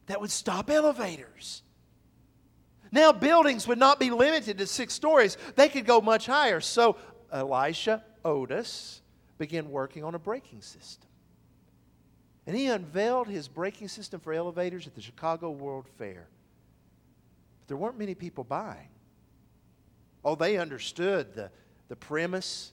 that 0.05 0.21
would 0.21 0.31
stop 0.31 0.69
elevators? 0.69 1.63
Now, 2.93 3.11
buildings 3.11 3.67
would 3.67 3.77
not 3.79 3.99
be 3.99 4.09
limited 4.09 4.57
to 4.59 4.67
six 4.67 4.93
stories, 4.93 5.37
they 5.57 5.67
could 5.67 5.85
go 5.85 5.99
much 5.99 6.27
higher. 6.27 6.61
So 6.61 6.95
Elisha 7.29 8.05
Otis 8.25 9.01
began 9.37 9.69
working 9.69 10.03
on 10.03 10.15
a 10.15 10.19
braking 10.19 10.61
system. 10.61 11.09
And 12.45 12.55
he 12.55 12.67
unveiled 12.67 13.27
his 13.27 13.47
braking 13.47 13.87
system 13.87 14.19
for 14.19 14.33
elevators 14.33 14.85
at 14.87 14.95
the 14.95 15.01
Chicago 15.01 15.49
World 15.49 15.87
Fair. 15.97 16.27
But 17.59 17.67
there 17.67 17.77
weren't 17.77 17.97
many 17.97 18.15
people 18.15 18.43
buying. 18.43 18.89
Oh, 20.25 20.35
they 20.35 20.57
understood 20.57 21.33
the, 21.33 21.51
the 21.87 21.95
premise. 21.95 22.71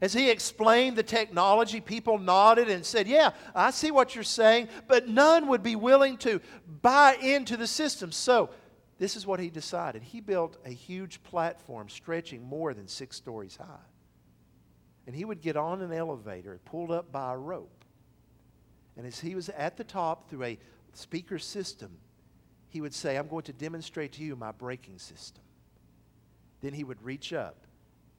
As 0.00 0.14
he 0.14 0.30
explained 0.30 0.96
the 0.96 1.02
technology, 1.02 1.80
people 1.80 2.18
nodded 2.18 2.70
and 2.70 2.84
said, 2.84 3.06
Yeah, 3.06 3.30
I 3.54 3.70
see 3.70 3.90
what 3.90 4.14
you're 4.14 4.24
saying, 4.24 4.68
but 4.88 5.08
none 5.08 5.48
would 5.48 5.62
be 5.62 5.76
willing 5.76 6.16
to 6.18 6.40
buy 6.80 7.16
into 7.20 7.56
the 7.56 7.66
system. 7.66 8.12
So, 8.12 8.50
this 8.98 9.16
is 9.16 9.26
what 9.26 9.40
he 9.40 9.50
decided. 9.50 10.02
He 10.02 10.20
built 10.20 10.56
a 10.64 10.70
huge 10.70 11.22
platform 11.24 11.88
stretching 11.88 12.42
more 12.42 12.72
than 12.72 12.88
six 12.88 13.16
stories 13.16 13.56
high. 13.56 13.91
And 15.06 15.16
he 15.16 15.24
would 15.24 15.40
get 15.40 15.56
on 15.56 15.82
an 15.82 15.92
elevator 15.92 16.60
pulled 16.64 16.90
up 16.90 17.10
by 17.10 17.32
a 17.32 17.36
rope. 17.36 17.84
And 18.96 19.06
as 19.06 19.18
he 19.18 19.34
was 19.34 19.48
at 19.48 19.76
the 19.76 19.84
top 19.84 20.28
through 20.28 20.44
a 20.44 20.58
speaker 20.92 21.38
system, 21.38 21.90
he 22.68 22.80
would 22.80 22.94
say, 22.94 23.16
I'm 23.16 23.28
going 23.28 23.44
to 23.44 23.52
demonstrate 23.52 24.12
to 24.12 24.22
you 24.22 24.36
my 24.36 24.52
braking 24.52 24.98
system. 24.98 25.42
Then 26.60 26.72
he 26.72 26.84
would 26.84 27.02
reach 27.02 27.32
up 27.32 27.66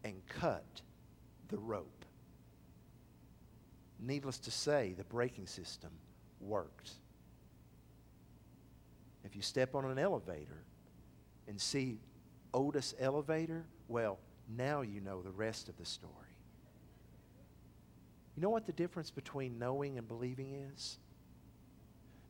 and 0.03 0.15
cut 0.27 0.81
the 1.47 1.57
rope. 1.57 2.05
Needless 3.99 4.37
to 4.39 4.51
say, 4.51 4.93
the 4.97 5.05
braking 5.05 5.47
system 5.47 5.91
worked. 6.41 6.91
If 9.23 9.35
you 9.35 9.41
step 9.41 9.75
on 9.75 9.85
an 9.85 9.97
elevator 9.97 10.65
and 11.47 11.59
see 11.59 11.99
Otis 12.53 12.93
Elevator, 12.99 13.65
well, 13.87 14.19
now 14.57 14.81
you 14.81 14.99
know 14.99 15.21
the 15.21 15.31
rest 15.31 15.69
of 15.69 15.77
the 15.77 15.85
story. 15.85 16.11
You 18.35 18.41
know 18.41 18.49
what 18.49 18.65
the 18.65 18.73
difference 18.73 19.11
between 19.11 19.59
knowing 19.59 19.97
and 19.97 20.07
believing 20.07 20.51
is? 20.73 20.97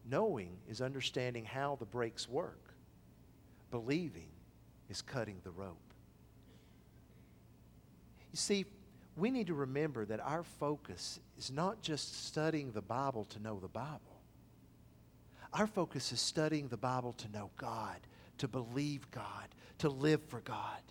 Knowing 0.09 0.57
is 0.69 0.81
understanding 0.81 1.45
how 1.45 1.77
the 1.79 1.85
brakes 1.85 2.27
work, 2.27 2.73
believing 3.71 4.27
is 4.89 5.01
cutting 5.01 5.37
the 5.43 5.51
rope. 5.51 5.77
You 8.31 8.37
see, 8.37 8.65
we 9.15 9.31
need 9.31 9.47
to 9.47 9.53
remember 9.53 10.05
that 10.05 10.19
our 10.19 10.43
focus 10.43 11.19
is 11.37 11.51
not 11.51 11.81
just 11.81 12.25
studying 12.25 12.71
the 12.71 12.81
Bible 12.81 13.25
to 13.25 13.39
know 13.41 13.59
the 13.59 13.67
Bible. 13.67 13.99
Our 15.53 15.67
focus 15.67 16.11
is 16.11 16.19
studying 16.19 16.67
the 16.67 16.77
Bible 16.77 17.13
to 17.13 17.29
know 17.29 17.51
God, 17.57 17.99
to 18.39 18.47
believe 18.47 19.09
God, 19.11 19.47
to 19.77 19.89
live 19.89 20.21
for 20.23 20.41
God. 20.41 20.81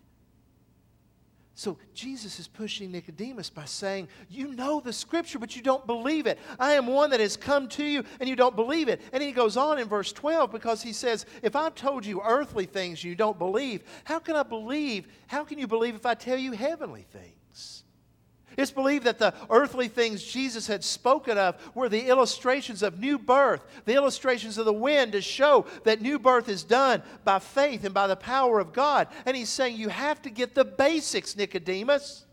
So 1.54 1.76
Jesus 1.92 2.40
is 2.40 2.49
pushing 2.49 2.90
Nicodemus 2.90 3.50
by 3.50 3.66
saying, 3.66 4.09
You 4.30 4.54
know 4.54 4.80
the 4.80 4.92
scripture, 4.92 5.38
but 5.38 5.54
you 5.54 5.62
don't 5.62 5.87
believe 5.87 6.26
it. 6.26 6.38
I 6.59 6.73
am 6.73 6.87
one 6.87 7.11
that 7.11 7.21
has 7.21 7.37
come 7.37 7.68
to 7.71 7.85
you, 7.85 8.04
and 8.21 8.28
you 8.28 8.37
don't 8.37 8.56
believe 8.56 8.88
it. 8.88 9.02
And 9.12 9.23
he 9.23 9.32
goes 9.32 9.56
on 9.56 9.78
in 9.78 9.87
verse 9.87 10.12
12 10.12 10.50
because 10.50 10.82
he 10.82 10.94
says, 10.94 11.26
If 11.42 11.54
I've 11.54 11.75
told 11.75 12.06
you 12.06 12.23
earthly 12.25 12.64
things 12.64 13.04
you 13.04 13.14
don't 13.14 13.38
believe, 13.38 13.82
how 14.04 14.18
can 14.18 14.35
I 14.35 14.44
believe? 14.44 15.09
How 15.26 15.44
can 15.44 15.59
you 15.59 15.66
believe 15.66 15.94
if 15.94 16.06
I 16.06 16.14
tell 16.14 16.38
you 16.38 16.52
heavenly 16.52 17.04
things? 17.12 17.81
It's 18.56 18.71
believed 18.71 19.04
that 19.04 19.18
the 19.18 19.35
earthly 19.50 19.88
things 19.88 20.23
Jesus 20.23 20.66
had 20.66 20.85
spoken 20.85 21.38
of 21.38 21.56
were 21.75 21.88
the 21.88 22.09
illustrations 22.09 22.82
of 22.82 22.99
new 22.99 23.18
birth, 23.18 23.64
the 23.85 23.94
illustrations 23.94 24.59
of 24.59 24.64
the 24.64 24.73
wind 24.73 25.12
to 25.12 25.23
show 25.23 25.66
that 25.85 26.00
new 26.00 26.18
birth 26.18 26.49
is 26.49 26.64
done 26.64 27.02
by 27.25 27.38
faith 27.38 27.85
and 27.85 27.94
by 27.94 28.06
the 28.06 28.16
power 28.16 28.61
of 28.61 28.73
God. 28.73 29.09
And 29.26 29.37
he's 29.37 29.49
saying 29.49 29.76
you 29.76 29.88
have 29.88 30.21
to 30.23 30.30
get 30.30 30.54
the 30.54 30.64
basics, 30.64 31.37
Nicodemus. 31.37 32.25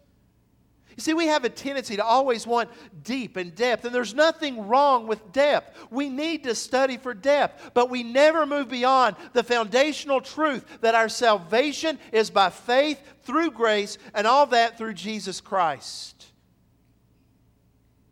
You 0.99 1.01
see, 1.01 1.13
we 1.13 1.27
have 1.27 1.45
a 1.45 1.49
tendency 1.49 1.95
to 1.95 2.03
always 2.03 2.45
want 2.45 2.69
deep 3.05 3.37
and 3.37 3.55
depth, 3.55 3.85
and 3.85 3.95
there's 3.95 4.13
nothing 4.13 4.67
wrong 4.67 5.07
with 5.07 5.31
depth. 5.31 5.87
We 5.89 6.09
need 6.09 6.43
to 6.43 6.53
study 6.53 6.97
for 6.97 7.13
depth, 7.13 7.71
but 7.73 7.89
we 7.89 8.03
never 8.03 8.45
move 8.45 8.67
beyond 8.67 9.15
the 9.31 9.41
foundational 9.41 10.19
truth 10.19 10.65
that 10.81 10.95
our 10.95 11.07
salvation 11.07 11.99
is 12.11 12.29
by 12.29 12.49
faith 12.49 13.01
through 13.23 13.51
grace, 13.51 13.97
and 14.13 14.27
all 14.27 14.47
that 14.47 14.77
through 14.77 14.95
Jesus 14.95 15.39
Christ. 15.39 16.25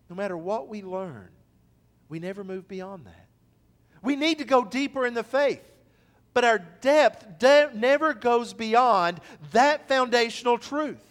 No 0.09 0.15
matter 0.15 0.37
what 0.37 0.69
we 0.69 0.81
learn, 0.81 1.27
we 2.07 2.19
never 2.19 2.45
move 2.45 2.69
beyond 2.69 3.05
that. 3.05 3.27
We 4.01 4.15
need 4.15 4.37
to 4.37 4.45
go 4.45 4.63
deeper 4.63 5.05
in 5.05 5.13
the 5.13 5.23
faith. 5.25 5.61
but 6.33 6.45
our 6.45 6.59
depth 6.59 7.37
de- 7.37 7.69
never 7.73 8.13
goes 8.13 8.53
beyond 8.53 9.19
that 9.51 9.89
foundational 9.89 10.57
truth. 10.57 11.03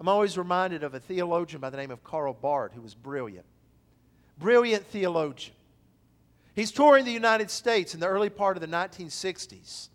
I'm 0.00 0.08
always 0.08 0.36
reminded 0.36 0.82
of 0.82 0.94
a 0.94 1.00
theologian 1.00 1.60
by 1.60 1.70
the 1.70 1.76
name 1.76 1.90
of 1.90 2.02
Karl 2.02 2.34
Barth 2.34 2.72
who 2.74 2.82
was 2.82 2.94
brilliant. 2.94 3.46
Brilliant 4.38 4.86
theologian. 4.86 5.54
He's 6.54 6.72
touring 6.72 7.04
the 7.04 7.12
United 7.12 7.50
States 7.50 7.94
in 7.94 8.00
the 8.00 8.06
early 8.06 8.30
part 8.30 8.56
of 8.56 8.60
the 8.60 8.66
1960s. 8.66 9.88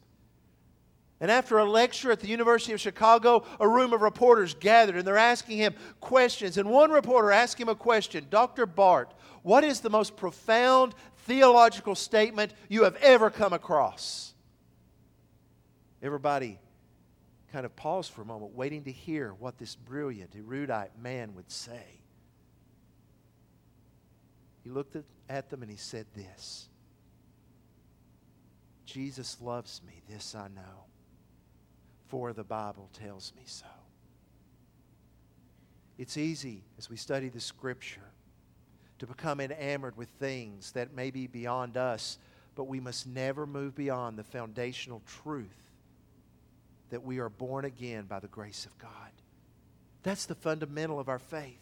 And 1.21 1.29
after 1.29 1.57
a 1.57 1.65
lecture 1.65 2.11
at 2.11 2.21
the 2.21 2.27
University 2.27 2.71
of 2.71 2.79
Chicago, 2.79 3.43
a 3.59 3.67
room 3.67 3.91
of 3.91 4.01
reporters 4.01 4.53
gathered 4.53 4.95
and 4.95 5.05
they're 5.05 5.17
asking 5.17 5.57
him 5.57 5.75
questions. 5.99 6.57
And 6.57 6.69
one 6.69 6.91
reporter 6.91 7.31
asked 7.31 7.59
him 7.59 7.69
a 7.69 7.75
question 7.75 8.25
Dr. 8.29 8.65
Barth, 8.65 9.13
what 9.43 9.63
is 9.63 9.81
the 9.81 9.89
most 9.89 10.15
profound 10.15 10.95
theological 11.25 11.95
statement 11.95 12.53
you 12.69 12.83
have 12.83 12.95
ever 12.97 13.29
come 13.29 13.51
across? 13.51 14.33
Everybody 16.01 16.57
kind 17.51 17.65
of 17.65 17.75
paused 17.75 18.11
for 18.11 18.21
a 18.21 18.25
moment, 18.25 18.55
waiting 18.55 18.83
to 18.83 18.91
hear 18.91 19.33
what 19.33 19.57
this 19.57 19.75
brilliant, 19.75 20.35
erudite 20.35 20.91
man 21.01 21.35
would 21.35 21.51
say. 21.51 22.01
He 24.63 24.69
looked 24.69 24.95
at 25.29 25.49
them 25.49 25.61
and 25.61 25.71
he 25.71 25.77
said 25.77 26.05
this 26.15 26.69
Jesus 28.85 29.37
loves 29.41 29.81
me, 29.85 30.01
this 30.09 30.35
I 30.35 30.47
know 30.47 30.85
for 32.09 32.33
the 32.33 32.43
Bible 32.43 32.89
tells 32.93 33.33
me 33.35 33.43
so. 33.45 33.65
It's 35.97 36.17
easy 36.17 36.63
as 36.77 36.89
we 36.89 36.97
study 36.97 37.29
the 37.29 37.39
Scripture 37.39 38.01
to 38.97 39.05
become 39.05 39.39
enamored 39.39 39.95
with 39.95 40.09
things 40.19 40.71
that 40.71 40.93
may 40.93 41.11
be 41.11 41.27
beyond 41.27 41.77
us, 41.77 42.17
but 42.55 42.63
we 42.65 42.79
must 42.79 43.05
never 43.05 43.45
move 43.45 43.75
beyond 43.75 44.17
the 44.17 44.23
foundational 44.23 45.01
truth 45.05 45.68
that 46.89 47.03
we 47.03 47.19
are 47.19 47.29
born 47.29 47.65
again 47.65 48.05
by 48.05 48.19
the 48.19 48.27
grace 48.27 48.65
of 48.65 48.77
God. 48.77 48.91
That's 50.03 50.25
the 50.25 50.35
fundamental 50.35 50.99
of 50.99 51.09
our 51.09 51.19
faith. 51.19 51.59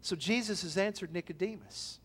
So 0.00 0.16
Jesus 0.16 0.62
has 0.62 0.78
answered 0.78 1.12
Nicodemus. 1.12 1.98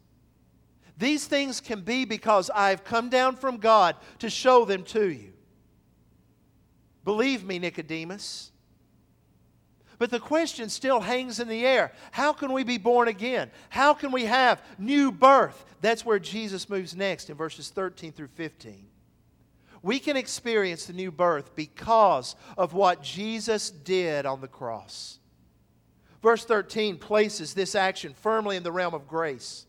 These 0.97 1.25
things 1.25 1.59
can 1.59 1.81
be 1.81 2.05
because 2.05 2.49
I've 2.49 2.83
come 2.83 3.09
down 3.09 3.35
from 3.35 3.57
God 3.57 3.95
to 4.19 4.29
show 4.29 4.65
them 4.65 4.83
to 4.85 5.09
you. 5.09 5.33
Believe 7.03 7.43
me, 7.43 7.59
Nicodemus. 7.59 8.51
But 9.97 10.09
the 10.09 10.19
question 10.19 10.69
still 10.69 10.99
hangs 10.99 11.39
in 11.39 11.47
the 11.47 11.65
air. 11.65 11.93
How 12.11 12.33
can 12.33 12.51
we 12.51 12.63
be 12.63 12.77
born 12.77 13.07
again? 13.07 13.51
How 13.69 13.93
can 13.93 14.11
we 14.11 14.25
have 14.25 14.61
new 14.77 15.11
birth? 15.11 15.63
That's 15.81 16.05
where 16.05 16.19
Jesus 16.19 16.69
moves 16.69 16.95
next 16.95 17.29
in 17.29 17.37
verses 17.37 17.69
13 17.69 18.11
through 18.11 18.27
15. 18.27 18.87
We 19.83 19.99
can 19.99 20.17
experience 20.17 20.85
the 20.85 20.93
new 20.93 21.11
birth 21.11 21.55
because 21.55 22.35
of 22.57 22.73
what 22.73 23.03
Jesus 23.03 23.69
did 23.69 24.25
on 24.25 24.41
the 24.41 24.47
cross. 24.47 25.19
Verse 26.23 26.45
13 26.45 26.97
places 26.97 27.53
this 27.53 27.75
action 27.75 28.13
firmly 28.13 28.55
in 28.55 28.63
the 28.63 28.71
realm 28.71 28.93
of 28.93 29.07
grace. 29.07 29.65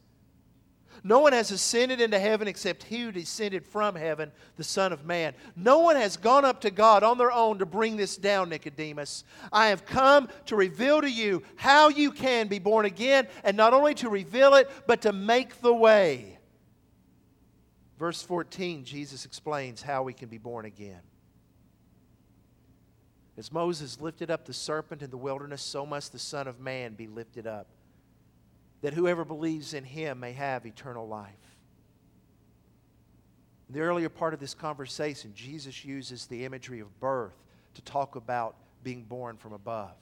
No 1.06 1.18
one 1.18 1.35
has 1.35 1.50
ascended 1.50 2.00
into 2.00 2.18
heaven 2.18 2.49
except 2.49 2.85
he 2.85 3.02
who 3.02 3.12
descended 3.12 3.66
from 3.66 3.94
heaven, 3.94 4.33
the 4.56 4.64
Son 4.64 4.90
of 4.90 5.04
Man. 5.04 5.35
No 5.54 5.80
one 5.80 5.97
has 5.97 6.16
gone 6.16 6.47
up 6.47 6.62
to 6.62 6.71
God 6.71 7.02
on 7.02 7.18
their 7.18 7.33
own 7.33 7.59
to 7.59 7.66
bring 7.66 7.97
this 7.97 8.16
down, 8.16 8.49
Nicodemus. 8.49 9.25
I 9.52 9.66
have 9.66 9.85
come 9.85 10.28
to 10.47 10.56
reveal 10.56 11.02
to 11.02 11.11
you 11.11 11.42
how 11.56 11.88
you 11.88 12.11
can 12.11 12.49
be 12.49 12.59
born 12.59 12.87
again, 12.87 13.26
and 13.42 13.54
not 13.54 13.75
only 13.75 13.94
to 13.97 14.09
reveal 14.09 14.54
it, 14.54 14.71
but 14.87 15.02
to 15.02 15.12
make 15.12 15.61
the 15.61 15.75
way. 15.75 16.38
Verse 17.98 18.22
14, 18.22 18.84
Jesus 18.84 19.24
explains 19.24 19.82
how 19.82 20.02
we 20.02 20.12
can 20.12 20.28
be 20.28 20.38
born 20.38 20.64
again. 20.64 21.00
As 23.36 23.52
Moses 23.52 24.00
lifted 24.00 24.30
up 24.30 24.44
the 24.44 24.52
serpent 24.52 25.02
in 25.02 25.10
the 25.10 25.16
wilderness, 25.16 25.62
so 25.62 25.84
must 25.84 26.12
the 26.12 26.18
Son 26.18 26.46
of 26.46 26.60
Man 26.60 26.94
be 26.94 27.06
lifted 27.06 27.46
up 27.46 27.68
that 28.84 28.92
whoever 28.92 29.24
believes 29.24 29.72
in 29.72 29.82
him 29.82 30.20
may 30.20 30.32
have 30.32 30.66
eternal 30.66 31.09
life. 31.09 31.30
In 33.66 33.74
the 33.74 33.80
earlier 33.80 34.11
part 34.11 34.35
of 34.35 34.40
this 34.40 34.52
conversation, 34.52 35.33
Jesus 35.35 35.87
uses 35.87 36.26
the 36.26 36.44
imagery 36.44 36.80
of 36.80 37.00
birth 37.00 37.33
to 37.76 37.83
talk 37.83 38.14
about 38.14 38.57
being 38.83 39.02
born 39.02 39.38
from 39.38 39.54
above. 39.54 39.96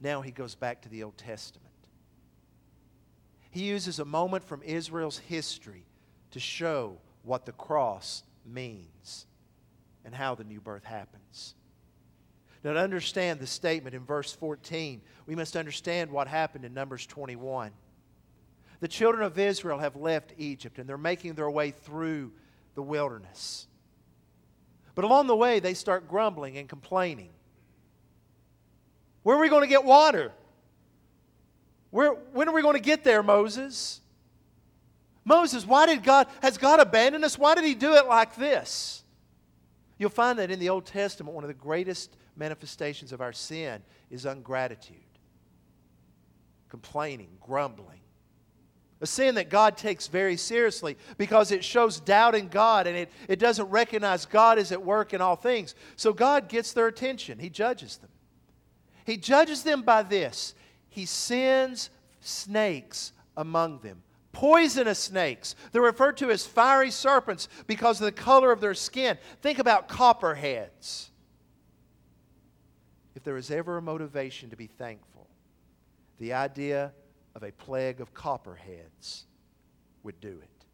Now 0.00 0.20
he 0.20 0.30
goes 0.30 0.54
back 0.54 0.82
to 0.82 0.88
the 0.88 1.02
Old 1.02 1.16
Testament. 1.16 1.66
He 3.50 3.64
uses 3.64 3.98
a 3.98 4.04
moment 4.04 4.44
from 4.44 4.62
Israel's 4.62 5.18
history 5.18 5.87
to 6.32 6.40
show 6.40 6.98
what 7.22 7.46
the 7.46 7.52
cross 7.52 8.22
means 8.44 9.26
and 10.04 10.14
how 10.14 10.34
the 10.34 10.44
new 10.44 10.60
birth 10.60 10.84
happens. 10.84 11.54
Now, 12.64 12.72
to 12.72 12.80
understand 12.80 13.40
the 13.40 13.46
statement 13.46 13.94
in 13.94 14.04
verse 14.04 14.32
14, 14.32 15.00
we 15.26 15.34
must 15.34 15.56
understand 15.56 16.10
what 16.10 16.26
happened 16.26 16.64
in 16.64 16.74
Numbers 16.74 17.06
21. 17.06 17.70
The 18.80 18.88
children 18.88 19.24
of 19.24 19.38
Israel 19.38 19.78
have 19.78 19.96
left 19.96 20.34
Egypt 20.38 20.78
and 20.78 20.88
they're 20.88 20.98
making 20.98 21.34
their 21.34 21.50
way 21.50 21.70
through 21.70 22.32
the 22.74 22.82
wilderness. 22.82 23.66
But 24.94 25.04
along 25.04 25.28
the 25.28 25.36
way, 25.36 25.60
they 25.60 25.74
start 25.74 26.08
grumbling 26.08 26.58
and 26.58 26.68
complaining. 26.68 27.30
Where 29.22 29.36
are 29.36 29.40
we 29.40 29.48
going 29.48 29.62
to 29.62 29.68
get 29.68 29.84
water? 29.84 30.32
Where, 31.90 32.12
when 32.12 32.48
are 32.48 32.54
we 32.54 32.62
going 32.62 32.74
to 32.74 32.82
get 32.82 33.04
there, 33.04 33.22
Moses? 33.22 34.00
Moses, 35.28 35.66
why 35.66 35.84
did 35.84 36.02
God, 36.02 36.26
has 36.40 36.56
God 36.56 36.80
abandoned 36.80 37.22
us? 37.22 37.38
Why 37.38 37.54
did 37.54 37.64
He 37.64 37.74
do 37.74 37.92
it 37.94 38.06
like 38.06 38.34
this? 38.36 39.04
You'll 39.98 40.08
find 40.08 40.38
that 40.38 40.50
in 40.50 40.58
the 40.58 40.70
Old 40.70 40.86
Testament, 40.86 41.34
one 41.34 41.44
of 41.44 41.48
the 41.48 41.54
greatest 41.54 42.16
manifestations 42.34 43.12
of 43.12 43.20
our 43.20 43.34
sin 43.34 43.82
is 44.10 44.24
ungratitude, 44.24 44.96
complaining, 46.70 47.28
grumbling. 47.42 48.00
A 49.02 49.06
sin 49.06 49.34
that 49.34 49.50
God 49.50 49.76
takes 49.76 50.06
very 50.06 50.38
seriously 50.38 50.96
because 51.18 51.52
it 51.52 51.62
shows 51.62 52.00
doubt 52.00 52.34
in 52.34 52.48
God 52.48 52.86
and 52.86 52.96
it, 52.96 53.12
it 53.28 53.38
doesn't 53.38 53.66
recognize 53.66 54.24
God 54.24 54.58
is 54.58 54.72
at 54.72 54.82
work 54.82 55.12
in 55.12 55.20
all 55.20 55.36
things. 55.36 55.74
So 55.96 56.14
God 56.14 56.48
gets 56.48 56.72
their 56.72 56.86
attention, 56.86 57.38
He 57.38 57.50
judges 57.50 57.98
them. 57.98 58.10
He 59.04 59.18
judges 59.18 59.62
them 59.62 59.82
by 59.82 60.04
this 60.04 60.54
He 60.88 61.04
sends 61.04 61.90
snakes 62.22 63.12
among 63.36 63.80
them 63.80 64.02
poisonous 64.38 65.00
snakes. 65.00 65.56
They're 65.72 65.82
referred 65.82 66.16
to 66.18 66.30
as 66.30 66.46
fiery 66.46 66.92
serpents 66.92 67.48
because 67.66 68.00
of 68.00 68.04
the 68.04 68.12
color 68.12 68.52
of 68.52 68.60
their 68.60 68.72
skin. 68.72 69.18
Think 69.42 69.58
about 69.58 69.88
copperheads 69.88 71.10
if 73.16 73.24
there 73.24 73.36
is 73.36 73.50
ever 73.50 73.78
a 73.78 73.82
motivation 73.82 74.48
to 74.50 74.56
be 74.56 74.68
thankful, 74.68 75.26
the 76.20 76.34
idea 76.34 76.92
of 77.34 77.42
a 77.42 77.50
plague 77.50 78.00
of 78.00 78.14
copperheads 78.14 79.24
would 80.04 80.20
do 80.20 80.38
it. 80.40 80.64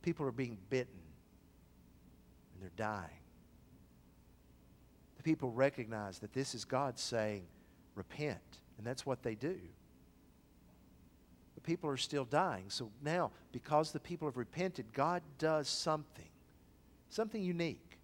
People 0.00 0.24
are 0.24 0.32
being 0.32 0.56
bitten 0.70 1.02
and 2.54 2.62
they're 2.62 2.70
dying. 2.76 3.20
The 5.18 5.22
people 5.22 5.50
recognize 5.50 6.20
that 6.20 6.32
this 6.32 6.54
is 6.54 6.64
God 6.64 6.98
saying, 6.98 7.44
repent, 7.94 8.40
and 8.78 8.86
that's 8.86 9.04
what 9.04 9.22
they 9.22 9.34
do. 9.34 9.58
People 11.64 11.90
are 11.90 11.96
still 11.96 12.24
dying. 12.24 12.66
So 12.68 12.90
now, 13.02 13.30
because 13.52 13.90
the 13.90 14.00
people 14.00 14.28
have 14.28 14.36
repented, 14.36 14.92
God 14.92 15.22
does 15.38 15.66
something, 15.68 16.28
something 17.08 17.42
unique. 17.42 17.98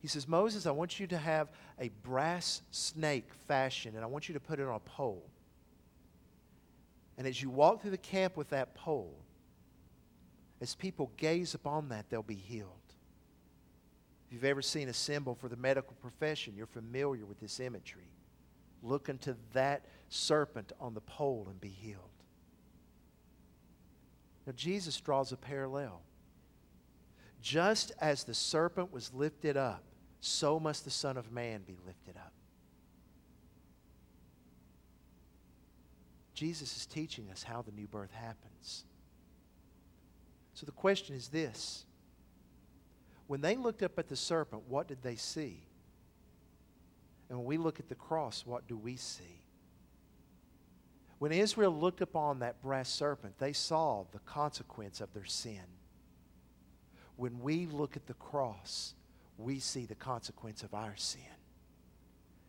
He 0.00 0.08
says, 0.08 0.28
Moses, 0.28 0.66
I 0.66 0.70
want 0.70 1.00
you 1.00 1.06
to 1.08 1.18
have 1.18 1.48
a 1.80 1.90
brass 2.04 2.62
snake 2.70 3.28
fashioned, 3.48 3.96
and 3.96 4.04
I 4.04 4.06
want 4.06 4.28
you 4.28 4.34
to 4.34 4.40
put 4.40 4.60
it 4.60 4.68
on 4.68 4.76
a 4.76 4.80
pole. 4.80 5.24
And 7.18 7.26
as 7.26 7.42
you 7.42 7.50
walk 7.50 7.82
through 7.82 7.90
the 7.90 7.98
camp 7.98 8.36
with 8.36 8.50
that 8.50 8.74
pole, 8.74 9.16
as 10.60 10.74
people 10.74 11.10
gaze 11.16 11.54
upon 11.54 11.88
that, 11.88 12.08
they'll 12.08 12.22
be 12.22 12.34
healed. 12.34 12.70
If 14.26 14.32
you've 14.32 14.44
ever 14.44 14.62
seen 14.62 14.88
a 14.88 14.92
symbol 14.92 15.34
for 15.34 15.48
the 15.48 15.56
medical 15.56 15.94
profession, 16.00 16.54
you're 16.56 16.66
familiar 16.66 17.24
with 17.24 17.40
this 17.40 17.58
imagery. 17.60 18.10
Look 18.82 19.08
into 19.08 19.36
that 19.52 19.86
serpent 20.08 20.72
on 20.80 20.94
the 20.94 21.00
pole 21.00 21.46
and 21.50 21.60
be 21.60 21.68
healed. 21.68 22.10
Now, 24.46 24.52
Jesus 24.52 25.00
draws 25.00 25.32
a 25.32 25.36
parallel. 25.36 26.02
Just 27.42 27.92
as 28.00 28.24
the 28.24 28.34
serpent 28.34 28.92
was 28.92 29.12
lifted 29.12 29.56
up 29.56 29.82
so 30.26 30.58
must 30.58 30.84
the 30.84 30.90
Son 30.90 31.16
of 31.16 31.30
Man 31.30 31.62
be 31.62 31.76
lifted 31.86 32.16
up. 32.16 32.32
Jesus 36.34 36.76
is 36.76 36.84
teaching 36.84 37.30
us 37.30 37.42
how 37.42 37.62
the 37.62 37.70
new 37.72 37.86
birth 37.86 38.12
happens. 38.12 38.84
So 40.54 40.66
the 40.66 40.72
question 40.72 41.14
is 41.14 41.28
this 41.28 41.84
When 43.26 43.40
they 43.40 43.56
looked 43.56 43.82
up 43.82 43.98
at 43.98 44.08
the 44.08 44.16
serpent, 44.16 44.64
what 44.68 44.88
did 44.88 45.02
they 45.02 45.16
see? 45.16 45.62
And 47.28 47.38
when 47.38 47.46
we 47.46 47.56
look 47.56 47.80
at 47.80 47.88
the 47.88 47.94
cross, 47.94 48.44
what 48.44 48.66
do 48.66 48.76
we 48.76 48.96
see? 48.96 49.45
When 51.18 51.32
Israel 51.32 51.74
looked 51.74 52.02
upon 52.02 52.40
that 52.40 52.60
brass 52.60 52.88
serpent, 52.88 53.38
they 53.38 53.52
saw 53.52 54.04
the 54.12 54.18
consequence 54.20 55.00
of 55.00 55.12
their 55.14 55.24
sin. 55.24 55.62
when 57.16 57.40
we 57.40 57.64
look 57.64 57.96
at 57.96 58.06
the 58.06 58.14
cross, 58.14 58.92
we 59.38 59.58
see 59.58 59.86
the 59.86 59.94
consequence 59.94 60.62
of 60.62 60.74
our 60.74 60.94
sin. 60.96 61.22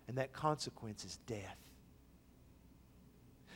And 0.10 0.18
that 0.18 0.34
consequence 0.34 1.06
is 1.06 1.18
death. 1.26 1.58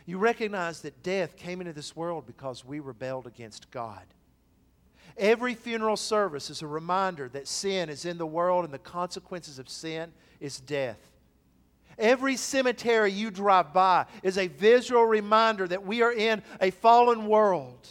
You 0.06 0.18
recognize 0.18 0.82
that 0.82 1.04
death 1.04 1.36
came 1.36 1.60
into 1.60 1.74
this 1.74 1.96
world 1.96 2.26
because 2.26 2.66
we 2.66 2.80
rebelled 2.80 3.28
against 3.28 3.70
God. 3.72 4.06
Every 5.18 5.54
funeral 5.54 5.98
service 5.98 6.50
is 6.50 6.62
a 6.62 6.68
reminder 6.68 7.28
that 7.30 7.48
sin 7.48 7.90
is 7.90 8.06
in 8.06 8.18
the 8.18 8.26
world 8.26 8.64
and 8.64 8.74
the 8.74 8.80
consequences 8.80 9.60
of 9.60 9.70
sin 9.70 10.14
is 10.40 10.60
death. 10.60 11.11
Every 11.98 12.36
cemetery 12.36 13.12
you 13.12 13.32
drive 13.32 13.74
by 13.74 14.06
is 14.24 14.38
a 14.38 14.48
visual 14.48 15.06
reminder 15.06 15.68
that 15.68 15.86
we 15.86 16.02
are 16.02 16.14
in 16.14 16.42
a 16.60 16.72
fallen 16.72 17.28
world. 17.28 17.88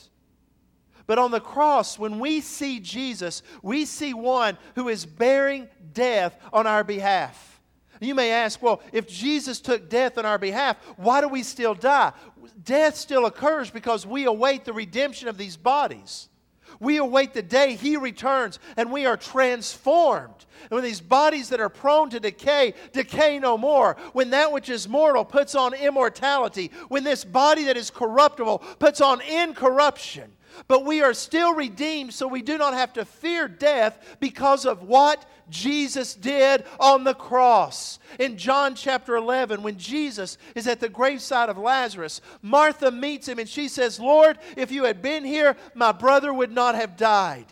But 1.06 1.18
on 1.18 1.32
the 1.32 1.40
cross, 1.40 1.98
when 1.98 2.20
we 2.20 2.40
see 2.40 2.78
Jesus, 2.78 3.42
we 3.62 3.84
see 3.84 4.14
one 4.14 4.56
who 4.76 4.88
is 4.88 5.04
bearing 5.04 5.68
death 5.92 6.36
on 6.52 6.66
our 6.66 6.84
behalf. 6.84 7.60
You 8.00 8.14
may 8.14 8.30
ask, 8.30 8.62
well, 8.62 8.80
if 8.92 9.06
Jesus 9.06 9.60
took 9.60 9.90
death 9.90 10.16
on 10.16 10.24
our 10.24 10.38
behalf, 10.38 10.78
why 10.96 11.20
do 11.20 11.28
we 11.28 11.42
still 11.42 11.74
die? 11.74 12.12
Death 12.64 12.96
still 12.96 13.26
occurs 13.26 13.70
because 13.70 14.06
we 14.06 14.24
await 14.24 14.64
the 14.64 14.72
redemption 14.72 15.28
of 15.28 15.36
these 15.36 15.56
bodies. 15.56 16.29
We 16.80 16.96
await 16.96 17.34
the 17.34 17.42
day 17.42 17.76
He 17.76 17.96
returns 17.96 18.58
and 18.76 18.90
we 18.90 19.06
are 19.06 19.16
transformed. 19.16 20.46
And 20.62 20.70
when 20.70 20.82
these 20.82 21.00
bodies 21.00 21.50
that 21.50 21.60
are 21.60 21.68
prone 21.68 22.10
to 22.10 22.20
decay 22.20 22.74
decay 22.92 23.38
no 23.38 23.56
more, 23.56 23.96
when 24.12 24.30
that 24.30 24.50
which 24.50 24.68
is 24.68 24.88
mortal 24.88 25.24
puts 25.24 25.54
on 25.54 25.74
immortality, 25.74 26.70
when 26.88 27.04
this 27.04 27.24
body 27.24 27.64
that 27.64 27.76
is 27.76 27.90
corruptible 27.90 28.58
puts 28.78 29.00
on 29.00 29.20
incorruption, 29.20 30.32
but 30.68 30.84
we 30.84 31.02
are 31.02 31.14
still 31.14 31.54
redeemed, 31.54 32.14
so 32.14 32.26
we 32.26 32.42
do 32.42 32.58
not 32.58 32.74
have 32.74 32.92
to 32.94 33.04
fear 33.04 33.48
death 33.48 34.16
because 34.20 34.66
of 34.66 34.82
what 34.82 35.24
Jesus 35.50 36.14
did 36.14 36.64
on 36.78 37.04
the 37.04 37.14
cross. 37.14 37.98
In 38.18 38.38
John 38.38 38.74
chapter 38.74 39.16
11, 39.16 39.62
when 39.62 39.76
Jesus 39.76 40.38
is 40.54 40.66
at 40.66 40.80
the 40.80 40.88
graveside 40.88 41.48
of 41.48 41.58
Lazarus, 41.58 42.20
Martha 42.42 42.90
meets 42.90 43.28
him 43.28 43.38
and 43.38 43.48
she 43.48 43.68
says, 43.68 44.00
Lord, 44.00 44.38
if 44.56 44.70
you 44.70 44.84
had 44.84 45.02
been 45.02 45.24
here, 45.24 45.56
my 45.74 45.92
brother 45.92 46.32
would 46.32 46.52
not 46.52 46.74
have 46.74 46.96
died. 46.96 47.46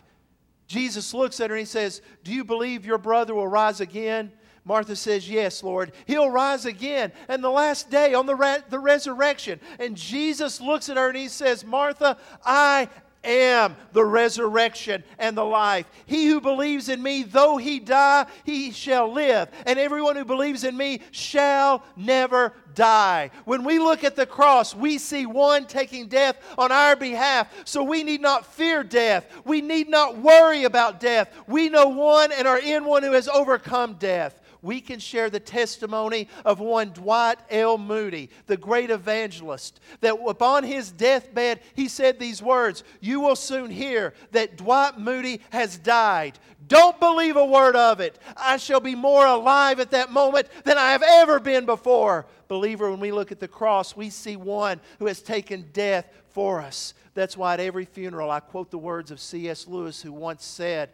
Jesus 0.67 1.13
looks 1.13 1.39
at 1.39 1.49
her 1.49 1.55
and 1.55 1.61
he 1.61 1.65
says, 1.65 2.01
Do 2.23 2.31
you 2.31 2.43
believe 2.43 2.85
your 2.85 2.99
brother 2.99 3.33
will 3.33 3.47
rise 3.47 3.81
again? 3.81 4.31
Martha 4.69 4.95
says, 4.95 5.27
Yes, 5.27 5.63
Lord. 5.63 5.93
He'll 6.05 6.29
rise 6.29 6.65
again. 6.65 7.11
And 7.27 7.43
the 7.43 7.49
last 7.49 7.89
day 7.89 8.13
on 8.13 8.27
the, 8.27 8.63
the 8.69 8.77
resurrection. 8.77 9.59
And 9.79 9.97
Jesus 9.97 10.61
looks 10.61 10.89
at 10.89 10.97
her 10.97 11.07
and 11.07 11.17
he 11.17 11.27
says, 11.27 11.65
Martha, 11.65 12.19
I 12.45 12.87
am 13.23 13.75
the 13.93 14.05
resurrection 14.05 15.03
and 15.17 15.35
the 15.35 15.43
life. 15.43 15.87
He 16.05 16.27
who 16.27 16.39
believes 16.39 16.87
in 16.87 17.01
me, 17.01 17.23
though 17.23 17.57
he 17.57 17.79
die, 17.79 18.27
he 18.43 18.69
shall 18.69 19.11
live. 19.11 19.49
And 19.65 19.79
everyone 19.79 20.15
who 20.15 20.23
believes 20.23 20.63
in 20.63 20.77
me 20.77 21.01
shall 21.09 21.83
never 21.95 22.53
die. 22.75 23.31
When 23.45 23.63
we 23.63 23.79
look 23.79 24.03
at 24.03 24.15
the 24.15 24.27
cross, 24.27 24.75
we 24.75 24.99
see 24.99 25.25
one 25.25 25.65
taking 25.65 26.09
death 26.09 26.37
on 26.59 26.71
our 26.71 26.95
behalf. 26.95 27.51
So 27.65 27.81
we 27.81 28.03
need 28.03 28.21
not 28.21 28.45
fear 28.45 28.83
death. 28.83 29.25
We 29.45 29.61
need 29.61 29.89
not 29.89 30.19
worry 30.19 30.65
about 30.65 30.99
death. 30.99 31.33
We 31.47 31.69
know 31.69 31.87
one 31.87 32.31
and 32.31 32.47
are 32.47 32.59
in 32.59 32.85
one 32.85 33.01
who 33.01 33.13
has 33.13 33.27
overcome 33.27 33.95
death 33.95 34.38
we 34.61 34.81
can 34.81 34.99
share 34.99 35.29
the 35.29 35.39
testimony 35.39 36.27
of 36.43 36.59
one 36.59 36.91
Dwight 36.91 37.39
L. 37.49 37.77
Moody, 37.77 38.29
the 38.47 38.57
great 38.57 38.89
evangelist, 38.89 39.79
that 40.01 40.17
upon 40.27 40.63
his 40.63 40.91
deathbed 40.91 41.61
he 41.75 41.87
said 41.87 42.19
these 42.19 42.41
words 42.41 42.83
You 42.99 43.21
will 43.21 43.35
soon 43.35 43.71
hear 43.71 44.13
that 44.31 44.57
Dwight 44.57 44.99
Moody 44.99 45.41
has 45.51 45.77
died. 45.77 46.37
Don't 46.67 46.99
believe 46.99 47.37
a 47.37 47.45
word 47.45 47.75
of 47.75 47.99
it. 47.99 48.19
I 48.35 48.57
shall 48.57 48.81
be 48.81 48.95
more 48.95 49.25
alive 49.25 49.79
at 49.79 49.91
that 49.91 50.11
moment 50.11 50.47
than 50.65 50.77
I 50.77 50.91
have 50.91 51.03
ever 51.03 51.39
been 51.39 51.65
before. 51.65 52.25
Believer, 52.47 52.91
when 52.91 52.99
we 52.99 53.11
look 53.11 53.31
at 53.31 53.39
the 53.39 53.47
cross, 53.47 53.95
we 53.95 54.09
see 54.09 54.35
one 54.35 54.79
who 54.99 55.05
has 55.05 55.21
taken 55.21 55.69
death 55.71 56.07
for 56.29 56.61
us. 56.61 56.93
That's 57.13 57.37
why 57.37 57.53
at 57.53 57.59
every 57.59 57.85
funeral 57.85 58.29
I 58.29 58.39
quote 58.39 58.71
the 58.71 58.77
words 58.77 59.09
of 59.09 59.19
C.S. 59.19 59.67
Lewis, 59.67 60.01
who 60.01 60.11
once 60.11 60.45
said, 60.45 60.89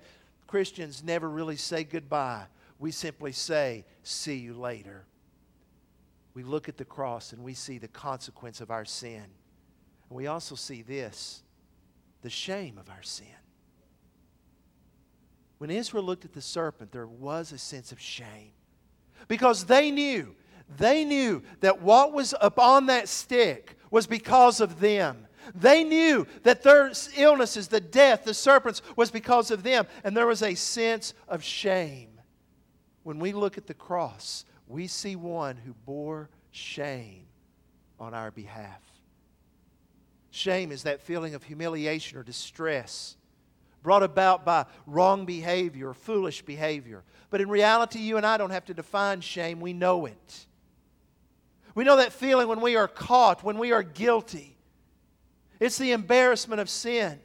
Christians 0.47 1.04
never 1.04 1.30
really 1.30 1.56
say 1.56 1.84
goodbye 1.84 2.45
we 2.85 2.91
simply 2.91 3.31
say, 3.31 3.83
See 4.03 4.35
you 4.35 4.53
later. 4.53 5.07
We 6.35 6.43
look 6.43 6.69
at 6.69 6.77
the 6.77 6.85
cross 6.85 7.33
and 7.33 7.43
we 7.43 7.55
see 7.55 7.79
the 7.79 7.87
consequence 7.87 8.61
of 8.61 8.69
our 8.69 8.85
sin. 8.85 9.23
And 9.23 10.15
we 10.15 10.27
also 10.27 10.53
see 10.53 10.83
this 10.83 11.41
the 12.21 12.29
shame 12.29 12.77
of 12.77 12.87
our 12.91 13.01
sin. 13.01 13.25
When 15.57 15.71
Israel 15.71 16.03
looked 16.03 16.25
at 16.25 16.33
the 16.33 16.43
serpent, 16.43 16.91
there 16.91 17.07
was 17.07 17.51
a 17.51 17.57
sense 17.57 17.91
of 17.91 17.99
shame 17.99 18.51
because 19.27 19.65
they 19.65 19.89
knew, 19.89 20.35
they 20.77 21.03
knew 21.05 21.41
that 21.61 21.81
what 21.81 22.13
was 22.13 22.35
upon 22.39 22.85
that 22.85 23.09
stick 23.09 23.79
was 23.89 24.05
because 24.05 24.61
of 24.61 24.79
them. 24.79 25.25
They 25.55 25.83
knew 25.83 26.27
that 26.43 26.61
their 26.61 26.91
illnesses, 27.17 27.67
the 27.67 27.81
death, 27.81 28.25
the 28.25 28.35
serpents, 28.35 28.83
was 28.95 29.09
because 29.09 29.49
of 29.49 29.63
them. 29.63 29.87
And 30.03 30.15
there 30.15 30.27
was 30.27 30.43
a 30.43 30.53
sense 30.53 31.15
of 31.27 31.43
shame 31.43 32.09
when 33.05 33.19
we 33.19 33.33
look 33.33 33.55
at 33.55 33.67
the 33.67 33.73
cross, 33.75 34.45
we 34.67 34.87
see 34.87 35.15
one 35.15 35.57
who 35.57 35.75
bore 35.85 36.27
shame 36.49 37.27
on 37.99 38.15
our 38.15 38.31
behalf. 38.31 38.81
Shame 40.31 40.71
is 40.71 40.81
that 40.83 41.01
feeling 41.01 41.35
of 41.35 41.43
humiliation 41.43 42.17
or 42.17 42.23
distress 42.23 43.15
brought 43.83 44.01
about 44.01 44.43
by 44.43 44.65
wrong 44.87 45.23
behavior 45.23 45.89
or 45.89 45.93
foolish 45.93 46.41
behavior. 46.41 47.03
But 47.29 47.41
in 47.41 47.47
reality, 47.47 47.99
you 47.99 48.17
and 48.17 48.25
I 48.25 48.37
don't 48.37 48.49
have 48.49 48.65
to 48.65 48.73
define 48.73 49.21
shame, 49.21 49.59
we 49.59 49.71
know 49.71 50.07
it. 50.07 50.47
We 51.75 51.83
know 51.83 51.97
that 51.97 52.11
feeling 52.11 52.47
when 52.47 52.59
we 52.59 52.75
are 52.75 52.87
caught, 52.87 53.43
when 53.43 53.59
we 53.59 53.71
are 53.71 53.83
guilty. 53.83 54.57
It's 55.59 55.77
the 55.77 55.91
embarrassment 55.91 56.59
of 56.59 56.71
sin. 56.71 57.19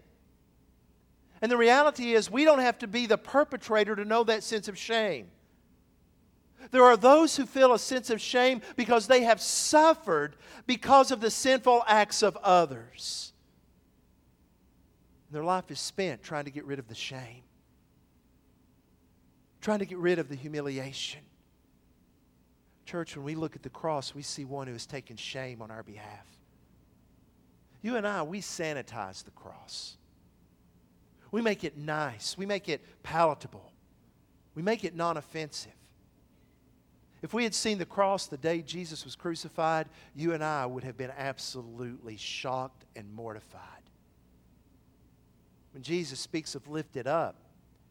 And 1.40 1.50
the 1.50 1.56
reality 1.56 2.12
is, 2.12 2.30
we 2.30 2.44
don't 2.44 2.58
have 2.58 2.78
to 2.80 2.86
be 2.86 3.06
the 3.06 3.16
perpetrator 3.16 3.96
to 3.96 4.04
know 4.04 4.24
that 4.24 4.42
sense 4.42 4.68
of 4.68 4.76
shame. 4.76 5.30
There 6.70 6.84
are 6.84 6.96
those 6.96 7.36
who 7.36 7.46
feel 7.46 7.72
a 7.72 7.78
sense 7.78 8.10
of 8.10 8.20
shame 8.20 8.60
because 8.76 9.06
they 9.06 9.22
have 9.22 9.40
suffered 9.40 10.36
because 10.66 11.10
of 11.10 11.20
the 11.20 11.30
sinful 11.30 11.84
acts 11.86 12.22
of 12.22 12.36
others. 12.38 13.32
Their 15.30 15.44
life 15.44 15.70
is 15.70 15.80
spent 15.80 16.22
trying 16.22 16.44
to 16.44 16.50
get 16.50 16.64
rid 16.64 16.78
of 16.78 16.88
the 16.88 16.94
shame, 16.94 17.42
trying 19.60 19.78
to 19.78 19.86
get 19.86 19.98
rid 19.98 20.18
of 20.18 20.28
the 20.28 20.34
humiliation. 20.34 21.20
Church, 22.84 23.16
when 23.16 23.24
we 23.24 23.36
look 23.36 23.54
at 23.54 23.62
the 23.62 23.70
cross, 23.70 24.14
we 24.14 24.22
see 24.22 24.44
one 24.44 24.66
who 24.66 24.72
has 24.72 24.86
taken 24.86 25.16
shame 25.16 25.62
on 25.62 25.70
our 25.70 25.84
behalf. 25.84 26.26
You 27.82 27.96
and 27.96 28.06
I, 28.06 28.22
we 28.22 28.40
sanitize 28.40 29.24
the 29.24 29.30
cross. 29.30 29.96
We 31.30 31.40
make 31.40 31.64
it 31.64 31.78
nice. 31.78 32.36
We 32.36 32.46
make 32.46 32.68
it 32.68 32.84
palatable. 33.02 33.72
We 34.54 34.62
make 34.62 34.84
it 34.84 34.94
non 34.96 35.16
offensive. 35.16 35.72
If 37.22 37.34
we 37.34 37.44
had 37.44 37.54
seen 37.54 37.78
the 37.78 37.84
cross 37.84 38.26
the 38.26 38.36
day 38.38 38.62
Jesus 38.62 39.04
was 39.04 39.14
crucified, 39.14 39.88
you 40.14 40.32
and 40.32 40.42
I 40.42 40.64
would 40.64 40.84
have 40.84 40.96
been 40.96 41.12
absolutely 41.16 42.16
shocked 42.16 42.84
and 42.96 43.12
mortified. 43.12 43.62
When 45.72 45.82
Jesus 45.82 46.18
speaks 46.18 46.54
of 46.54 46.66
lifted 46.68 47.06
up, 47.06 47.36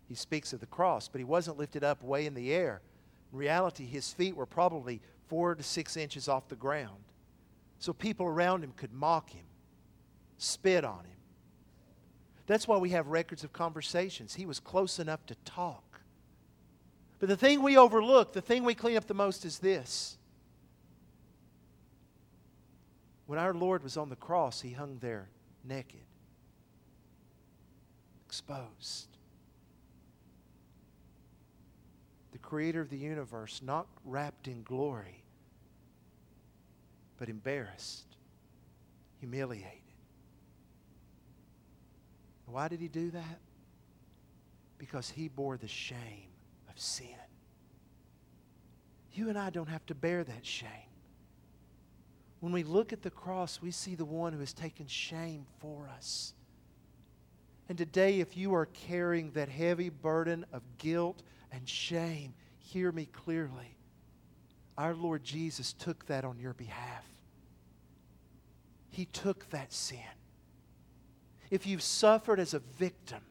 he 0.08 0.15
speaks 0.15 0.52
of 0.52 0.60
the 0.60 0.65
cross, 0.65 1.08
but 1.08 1.20
he 1.20 1.26
wasn't 1.26 1.58
lifted 1.58 1.84
up 1.84 2.04
way 2.04 2.26
in 2.26 2.34
the 2.34 2.52
air. 2.52 2.82
In 3.32 3.38
reality, 3.38 3.86
his 3.86 4.12
feet 4.12 4.36
were 4.36 4.48
probably 4.48 5.00
four 5.28 5.54
to 5.54 5.62
six 5.62 5.96
inches 5.96 6.28
off 6.28 6.48
the 6.48 6.56
ground. 6.56 7.04
So 7.78 7.94
people 7.94 8.26
around 8.26 8.63
him 8.63 8.74
could 8.76 8.92
mock 8.92 9.30
him, 9.30 9.46
spit 10.39 10.84
on 10.84 11.06
him. 11.06 11.18
That's 12.48 12.68
why 12.68 12.78
we 12.78 12.89
have 12.89 13.08
records 13.08 13.44
of 13.44 13.54
conversations. 13.54 14.34
He 14.34 14.48
was 14.48 14.60
close 14.60 14.98
enough 14.98 15.24
to 15.28 15.36
talk. 15.46 15.84
But 17.19 17.27
the 17.27 17.38
thing 17.38 17.62
we 17.62 17.77
overlook, 17.77 18.32
the 18.32 18.41
thing 18.41 18.63
we 18.63 18.73
clean 18.73 18.95
up 18.95 19.05
the 19.05 19.13
most 19.13 19.43
is 19.43 19.60
this. 19.60 20.17
When 23.25 23.38
our 23.38 23.53
Lord 23.53 23.84
was 23.84 23.97
on 23.97 24.10
the 24.10 24.15
cross, 24.15 24.62
he 24.62 24.71
hung 24.71 24.97
there 24.99 25.29
naked, 25.63 25.99
exposed. 28.25 29.08
The 32.32 32.38
creator 32.38 32.79
of 32.79 32.89
the 32.89 32.97
universe, 32.97 33.62
not 33.63 33.86
wrapped 34.05 34.47
in 34.47 34.63
glory, 34.63 35.23
but 37.17 37.27
embarrassed, 37.27 38.15
humiliated. 39.19 39.73
Why 42.45 42.67
did 42.67 42.79
he 42.79 42.88
do 42.88 43.12
that? 43.12 43.39
Because 44.77 45.10
he 45.10 45.27
bore 45.27 45.58
the 45.58 45.67
shame 45.67 46.29
sin. 46.80 47.08
You 49.13 49.30
and 49.30 49.38
I 49.38 49.50
don't 49.50 49.70
have 49.70 49.86
to 49.88 49.96
bear 49.96 50.24
that 50.24 50.46
shame. 50.46 50.70
When 52.39 52.54
we 52.54 52.63
look 52.63 52.94
at 52.94 53.02
the 53.02 53.10
cross, 53.10 53.62
we 53.62 53.72
see 53.72 53.96
the 53.96 54.06
one 54.06 54.34
who 54.34 54.39
has 54.39 54.54
taken 54.54 54.88
shame 54.88 55.46
for 55.60 55.89
us. 55.96 56.34
And 57.68 57.78
today, 57.78 58.20
if 58.20 58.38
you 58.38 58.54
are 58.56 58.65
carrying 58.65 59.32
that 59.32 59.50
heavy 59.50 59.89
burden 59.89 60.46
of 60.54 60.63
guilt 60.78 61.22
and 61.52 61.68
shame, 61.68 62.34
hear 62.58 62.92
me 62.92 63.06
clearly. 63.06 63.76
Our 64.78 64.96
Lord 64.96 65.24
Jesus 65.24 65.74
took 65.74 66.06
that 66.06 66.24
on 66.24 66.39
your 66.39 66.54
behalf. 66.54 67.06
He 68.89 69.06
took 69.06 69.50
that 69.50 69.74
sin. 69.74 70.00
If 71.52 71.68
you've 71.68 71.84
suffered 71.84 72.39
as 72.39 72.54
a 72.54 72.60
victim, 72.60 73.22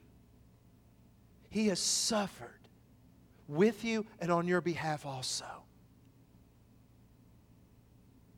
He 1.49 1.69
has 1.69 1.81
suffered 1.81 2.58
with 3.49 3.85
you 3.85 4.07
and 4.21 4.31
on 4.31 4.47
your 4.47 4.61
behalf 4.61 5.07
also. 5.07 5.47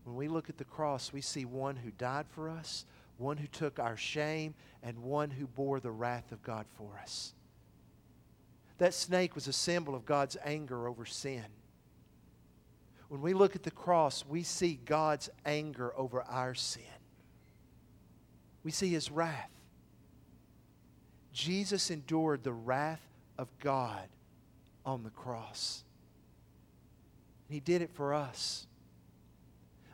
When 0.05 0.17
we 0.17 0.29
look 0.29 0.49
at 0.49 0.57
the 0.57 0.65
cross, 0.65 1.13
we 1.13 1.21
see 1.21 1.45
one 1.45 1.77
who 1.77 1.91
died 1.91 2.27
for 2.31 2.49
us, 2.49 2.87
one 3.19 3.37
who 3.37 3.47
took 3.49 3.79
our 3.79 3.97
shame, 3.97 4.55
and 4.83 4.99
one 4.99 5.31
who 5.31 5.47
bore 5.47 5.81
the 5.81 5.91
wrath 5.91 6.33
of 6.33 6.43
God 6.43 6.67
for 6.77 6.99
us. 7.03 7.35
That 8.79 8.95
snake 8.95 9.35
was 9.35 9.47
a 9.47 9.53
symbol 9.53 9.95
of 9.95 10.07
God's 10.07 10.39
anger 10.43 10.89
over 10.89 11.05
sin. 11.05 11.45
When 13.09 13.21
we 13.21 13.35
look 13.35 13.57
at 13.57 13.63
the 13.65 13.71
cross, 13.71 14.25
we 14.27 14.43
see 14.43 14.79
God's 14.85 15.29
anger 15.45 15.93
over 15.97 16.23
our 16.23 16.55
sin. 16.55 16.83
We 18.63 18.71
see 18.71 18.89
his 18.89 19.11
wrath. 19.11 19.51
Jesus 21.33 21.91
endured 21.91 22.43
the 22.43 22.53
wrath 22.53 23.03
of 23.37 23.49
God 23.59 24.09
on 24.91 25.03
the 25.03 25.11
cross. 25.11 25.85
He 27.49 27.61
did 27.61 27.81
it 27.81 27.91
for 27.91 28.13
us. 28.13 28.67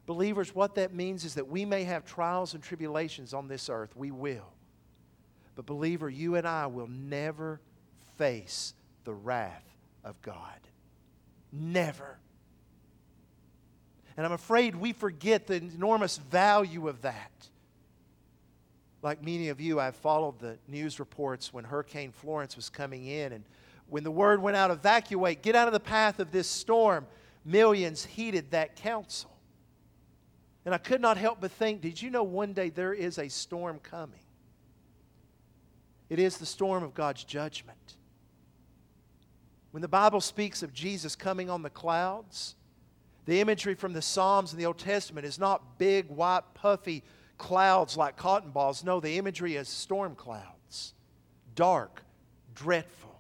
Believers, 0.06 0.54
what 0.54 0.76
that 0.76 0.94
means 0.94 1.24
is 1.24 1.34
that 1.34 1.48
we 1.48 1.64
may 1.64 1.84
have 1.84 2.04
trials 2.04 2.54
and 2.54 2.62
tribulations 2.62 3.34
on 3.34 3.48
this 3.48 3.68
earth. 3.68 3.94
We 3.96 4.10
will. 4.10 4.52
But, 5.54 5.66
believer, 5.66 6.08
you 6.08 6.36
and 6.36 6.46
I 6.46 6.66
will 6.66 6.86
never 6.86 7.60
face 8.16 8.74
the 9.04 9.14
wrath 9.14 9.64
of 10.04 10.20
God. 10.22 10.60
Never. 11.52 12.18
And 14.16 14.24
I'm 14.24 14.32
afraid 14.32 14.76
we 14.76 14.92
forget 14.92 15.46
the 15.46 15.56
enormous 15.56 16.18
value 16.18 16.88
of 16.88 17.02
that. 17.02 17.48
Like 19.02 19.22
many 19.22 19.48
of 19.48 19.60
you, 19.60 19.78
I've 19.78 19.96
followed 19.96 20.38
the 20.40 20.58
news 20.68 20.98
reports 20.98 21.52
when 21.52 21.64
Hurricane 21.64 22.12
Florence 22.12 22.56
was 22.56 22.68
coming 22.68 23.06
in, 23.06 23.32
and 23.32 23.44
when 23.88 24.04
the 24.04 24.10
word 24.10 24.42
went 24.42 24.56
out, 24.56 24.70
evacuate, 24.70 25.42
get 25.42 25.54
out 25.54 25.66
of 25.68 25.72
the 25.72 25.80
path 25.80 26.18
of 26.18 26.32
this 26.32 26.48
storm, 26.48 27.06
millions 27.44 28.04
heeded 28.04 28.50
that 28.50 28.76
counsel. 28.76 29.30
And 30.64 30.74
I 30.74 30.78
could 30.78 31.00
not 31.00 31.16
help 31.16 31.40
but 31.40 31.52
think 31.52 31.80
did 31.80 32.02
you 32.02 32.10
know 32.10 32.24
one 32.24 32.52
day 32.52 32.70
there 32.70 32.92
is 32.92 33.18
a 33.18 33.28
storm 33.28 33.78
coming? 33.78 34.20
It 36.08 36.18
is 36.18 36.38
the 36.38 36.46
storm 36.46 36.82
of 36.82 36.94
God's 36.94 37.24
judgment. 37.24 37.96
When 39.70 39.80
the 39.80 39.88
Bible 39.88 40.20
speaks 40.20 40.62
of 40.62 40.72
Jesus 40.72 41.14
coming 41.14 41.50
on 41.50 41.62
the 41.62 41.70
clouds, 41.70 42.56
the 43.26 43.40
imagery 43.40 43.74
from 43.74 43.92
the 43.92 44.02
Psalms 44.02 44.52
and 44.52 44.60
the 44.60 44.66
Old 44.66 44.78
Testament 44.78 45.26
is 45.26 45.38
not 45.38 45.78
big, 45.78 46.08
white, 46.08 46.42
puffy 46.54 47.02
clouds 47.38 47.96
like 47.96 48.16
cotton 48.16 48.50
balls. 48.50 48.84
No, 48.84 49.00
the 49.00 49.18
imagery 49.18 49.56
is 49.56 49.68
storm 49.68 50.14
clouds, 50.14 50.94
dark, 51.54 52.02
dreadful, 52.54 53.15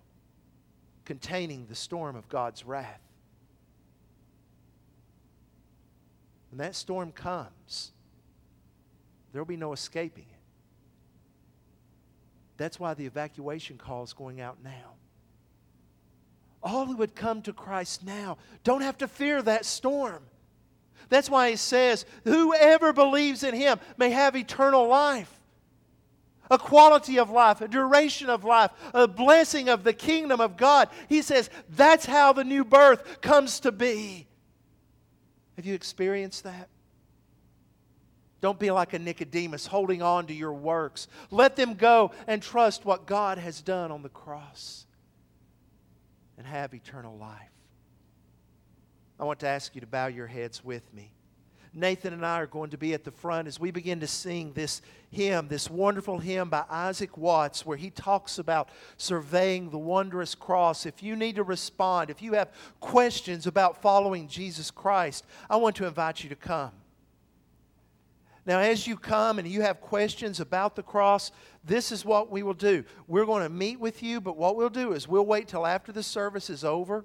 containing 1.06 1.66
the 1.66 1.74
storm 1.74 2.16
of 2.16 2.28
God's 2.28 2.66
wrath. 2.66 3.00
When 6.50 6.58
that 6.58 6.74
storm 6.74 7.12
comes, 7.12 7.92
there 9.32 9.40
will 9.40 9.46
be 9.46 9.56
no 9.56 9.72
escaping 9.72 10.26
it. 10.28 10.36
That's 12.58 12.80
why 12.80 12.94
the 12.94 13.06
evacuation 13.06 13.78
call 13.78 14.04
is 14.04 14.12
going 14.12 14.40
out 14.40 14.58
now. 14.62 14.94
All 16.62 16.86
who 16.86 16.96
would 16.96 17.14
come 17.14 17.42
to 17.42 17.52
Christ 17.52 18.04
now 18.04 18.38
don't 18.64 18.80
have 18.80 18.98
to 18.98 19.08
fear 19.08 19.40
that 19.42 19.64
storm. 19.64 20.22
That's 21.08 21.30
why 21.30 21.50
he 21.50 21.56
says, 21.56 22.04
Whoever 22.24 22.92
believes 22.92 23.44
in 23.44 23.54
him 23.54 23.78
may 23.96 24.10
have 24.10 24.34
eternal 24.34 24.88
life, 24.88 25.35
a 26.50 26.58
quality 26.58 27.18
of 27.18 27.30
life, 27.30 27.60
a 27.60 27.68
duration 27.68 28.30
of 28.30 28.44
life, 28.44 28.70
a 28.94 29.08
blessing 29.08 29.68
of 29.68 29.84
the 29.84 29.92
kingdom 29.92 30.40
of 30.40 30.56
God. 30.56 30.88
He 31.08 31.22
says, 31.22 31.50
That's 31.70 32.06
how 32.06 32.32
the 32.32 32.44
new 32.44 32.64
birth 32.64 33.20
comes 33.20 33.60
to 33.60 33.72
be. 33.72 34.26
Have 35.56 35.66
you 35.66 35.74
experienced 35.74 36.44
that? 36.44 36.68
Don't 38.40 38.58
be 38.58 38.70
like 38.70 38.92
a 38.92 38.98
Nicodemus 38.98 39.66
holding 39.66 40.02
on 40.02 40.26
to 40.26 40.34
your 40.34 40.52
works. 40.52 41.08
Let 41.30 41.56
them 41.56 41.74
go 41.74 42.12
and 42.26 42.42
trust 42.42 42.84
what 42.84 43.06
God 43.06 43.38
has 43.38 43.62
done 43.62 43.90
on 43.90 44.02
the 44.02 44.08
cross 44.08 44.86
and 46.36 46.46
have 46.46 46.74
eternal 46.74 47.16
life. 47.16 47.50
I 49.18 49.24
want 49.24 49.40
to 49.40 49.48
ask 49.48 49.74
you 49.74 49.80
to 49.80 49.86
bow 49.86 50.08
your 50.08 50.26
heads 50.26 50.62
with 50.62 50.92
me. 50.92 51.10
Nathan 51.76 52.14
and 52.14 52.24
I 52.24 52.40
are 52.40 52.46
going 52.46 52.70
to 52.70 52.78
be 52.78 52.94
at 52.94 53.04
the 53.04 53.10
front 53.10 53.46
as 53.46 53.60
we 53.60 53.70
begin 53.70 54.00
to 54.00 54.06
sing 54.06 54.52
this 54.54 54.80
hymn, 55.10 55.48
this 55.48 55.68
wonderful 55.68 56.18
hymn 56.18 56.48
by 56.48 56.64
Isaac 56.70 57.18
Watts, 57.18 57.66
where 57.66 57.76
he 57.76 57.90
talks 57.90 58.38
about 58.38 58.70
surveying 58.96 59.68
the 59.68 59.78
wondrous 59.78 60.34
cross. 60.34 60.86
If 60.86 61.02
you 61.02 61.14
need 61.14 61.36
to 61.36 61.42
respond, 61.42 62.08
if 62.08 62.22
you 62.22 62.32
have 62.32 62.50
questions 62.80 63.46
about 63.46 63.82
following 63.82 64.26
Jesus 64.26 64.70
Christ, 64.70 65.26
I 65.50 65.56
want 65.56 65.76
to 65.76 65.86
invite 65.86 66.22
you 66.22 66.30
to 66.30 66.36
come. 66.36 66.72
Now, 68.46 68.60
as 68.60 68.86
you 68.86 68.96
come 68.96 69.38
and 69.38 69.46
you 69.46 69.60
have 69.60 69.82
questions 69.82 70.40
about 70.40 70.76
the 70.76 70.82
cross, 70.82 71.30
this 71.62 71.92
is 71.92 72.06
what 72.06 72.30
we 72.30 72.42
will 72.42 72.54
do. 72.54 72.84
We're 73.06 73.26
going 73.26 73.42
to 73.42 73.50
meet 73.50 73.78
with 73.78 74.02
you, 74.02 74.20
but 74.22 74.38
what 74.38 74.56
we'll 74.56 74.70
do 74.70 74.92
is 74.92 75.06
we'll 75.06 75.26
wait 75.26 75.48
till 75.48 75.66
after 75.66 75.92
the 75.92 76.02
service 76.02 76.48
is 76.48 76.64
over 76.64 77.04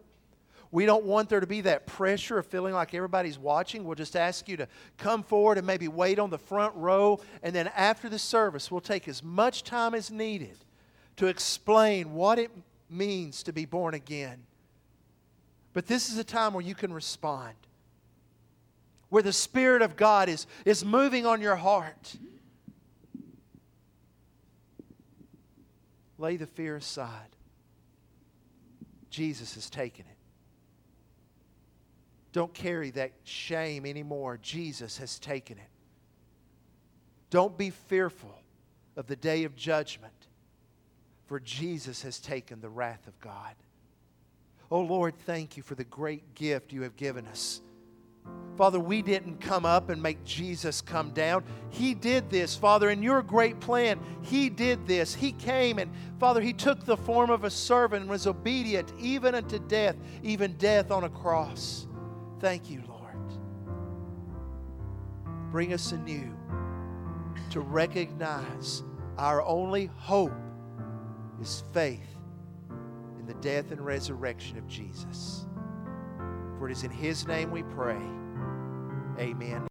we 0.72 0.86
don't 0.86 1.04
want 1.04 1.28
there 1.28 1.42
to 1.42 1.48
be 1.48 1.62
that 1.62 1.86
pressure 1.86 2.38
of 2.38 2.46
feeling 2.46 2.74
like 2.74 2.94
everybody's 2.94 3.38
watching. 3.38 3.84
We'll 3.84 3.96
just 3.96 4.16
ask 4.16 4.48
you 4.48 4.56
to 4.58 4.68
come 4.98 5.22
forward 5.22 5.58
and 5.58 5.68
maybe 5.68 5.90
wait 5.90 6.18
on 6.18 6.30
the 6.30 6.38
front 6.38 6.74
row. 6.76 7.20
And 7.44 7.54
then 7.54 7.70
after 7.76 8.08
the 8.08 8.20
service, 8.20 8.72
we'll 8.72 8.80
take 8.80 9.08
as 9.10 9.22
much 9.22 9.64
time 9.64 9.94
as 9.94 10.10
needed 10.10 10.58
to 11.18 11.28
explain 11.28 12.14
what 12.14 12.40
it 12.40 12.52
means 12.90 13.44
to 13.44 13.54
be 13.54 13.66
born 13.66 13.94
again. 13.94 14.44
But 15.74 15.88
this 15.88 16.10
is 16.10 16.18
a 16.18 16.24
time 16.24 16.54
where 16.54 16.64
you 16.64 16.76
can 16.76 16.94
respond, 16.94 17.56
where 19.10 19.24
the 19.24 19.34
Spirit 19.34 19.82
of 19.82 19.98
God 19.98 20.30
is, 20.30 20.48
is 20.64 20.86
moving 20.86 21.26
on 21.26 21.42
your 21.42 21.58
heart. 21.58 22.16
Lay 26.18 26.38
the 26.38 26.48
fear 26.48 26.78
aside. 26.78 27.36
Jesus 29.10 29.56
has 29.56 29.70
taken 29.70 30.06
it. 30.10 30.21
Don't 32.34 32.54
carry 32.54 32.92
that 32.92 33.12
shame 33.24 33.86
anymore. 33.86 34.40
Jesus 34.42 34.98
has 34.98 35.20
taken 35.20 35.58
it. 35.58 35.70
Don't 37.30 37.58
be 37.58 37.70
fearful 37.70 38.42
of 38.96 39.08
the 39.08 39.16
day 39.16 39.44
of 39.44 39.56
judgment, 39.56 40.14
for 41.26 41.40
Jesus 41.40 42.02
has 42.04 42.20
taken 42.20 42.62
the 42.62 42.70
wrath 42.70 43.08
of 43.08 43.20
God. 43.20 43.56
Oh 44.70 44.82
Lord, 44.82 45.16
thank 45.26 45.58
you 45.58 45.64
for 45.64 45.76
the 45.76 45.84
great 45.84 46.36
gift 46.36 46.72
you 46.72 46.84
have 46.84 46.96
given 46.96 47.28
us. 47.28 47.62
Father, 48.58 48.80
we 48.80 49.02
didn't 49.02 49.40
come 49.40 49.66
up 49.66 49.90
and 49.90 50.02
make 50.02 50.24
Jesus 50.24 50.82
come 50.82 51.12
down. 51.12 51.44
He 51.70 51.94
did 51.94 52.30
this, 52.30 52.56
Father, 52.56 52.90
in 52.90 53.02
your 53.02 53.22
great 53.22 53.60
plan. 53.60 54.00
He 54.22 54.50
did 54.50 54.86
this. 54.86 55.16
He 55.16 55.32
came 55.32 55.80
and, 55.80 55.92
Father, 56.20 56.42
He 56.42 56.54
took 56.54 56.86
the 56.86 56.98
form 56.98 57.30
of 57.30 57.44
a 57.44 57.50
servant 57.50 58.02
and 58.02 58.10
was 58.10 58.28
obedient 58.28 58.92
even 59.00 59.36
unto 59.36 59.58
death, 59.58 59.96
even 60.22 60.54
death 60.58 60.92
on 60.92 61.06
a 61.06 61.10
cross. 61.10 61.88
Thank 62.42 62.72
you, 62.72 62.82
Lord. 62.88 63.02
Bring 65.52 65.74
us 65.74 65.92
anew 65.92 66.36
to 67.52 67.60
recognize 67.60 68.82
our 69.20 69.44
only 69.44 69.92
hope 69.96 70.34
is 71.40 71.64
faith 71.72 72.16
in 73.20 73.28
the 73.28 73.36
death 73.36 73.72
and 73.72 73.80
resurrection 73.80 74.58
of 74.58 74.68
Jesus. 74.68 75.46
For 76.58 76.68
it 76.68 76.72
is 76.72 76.84
in 76.84 76.90
His 76.90 77.28
name 77.28 77.52
we 77.52 77.62
pray. 77.62 78.02
Amen. 79.20 79.60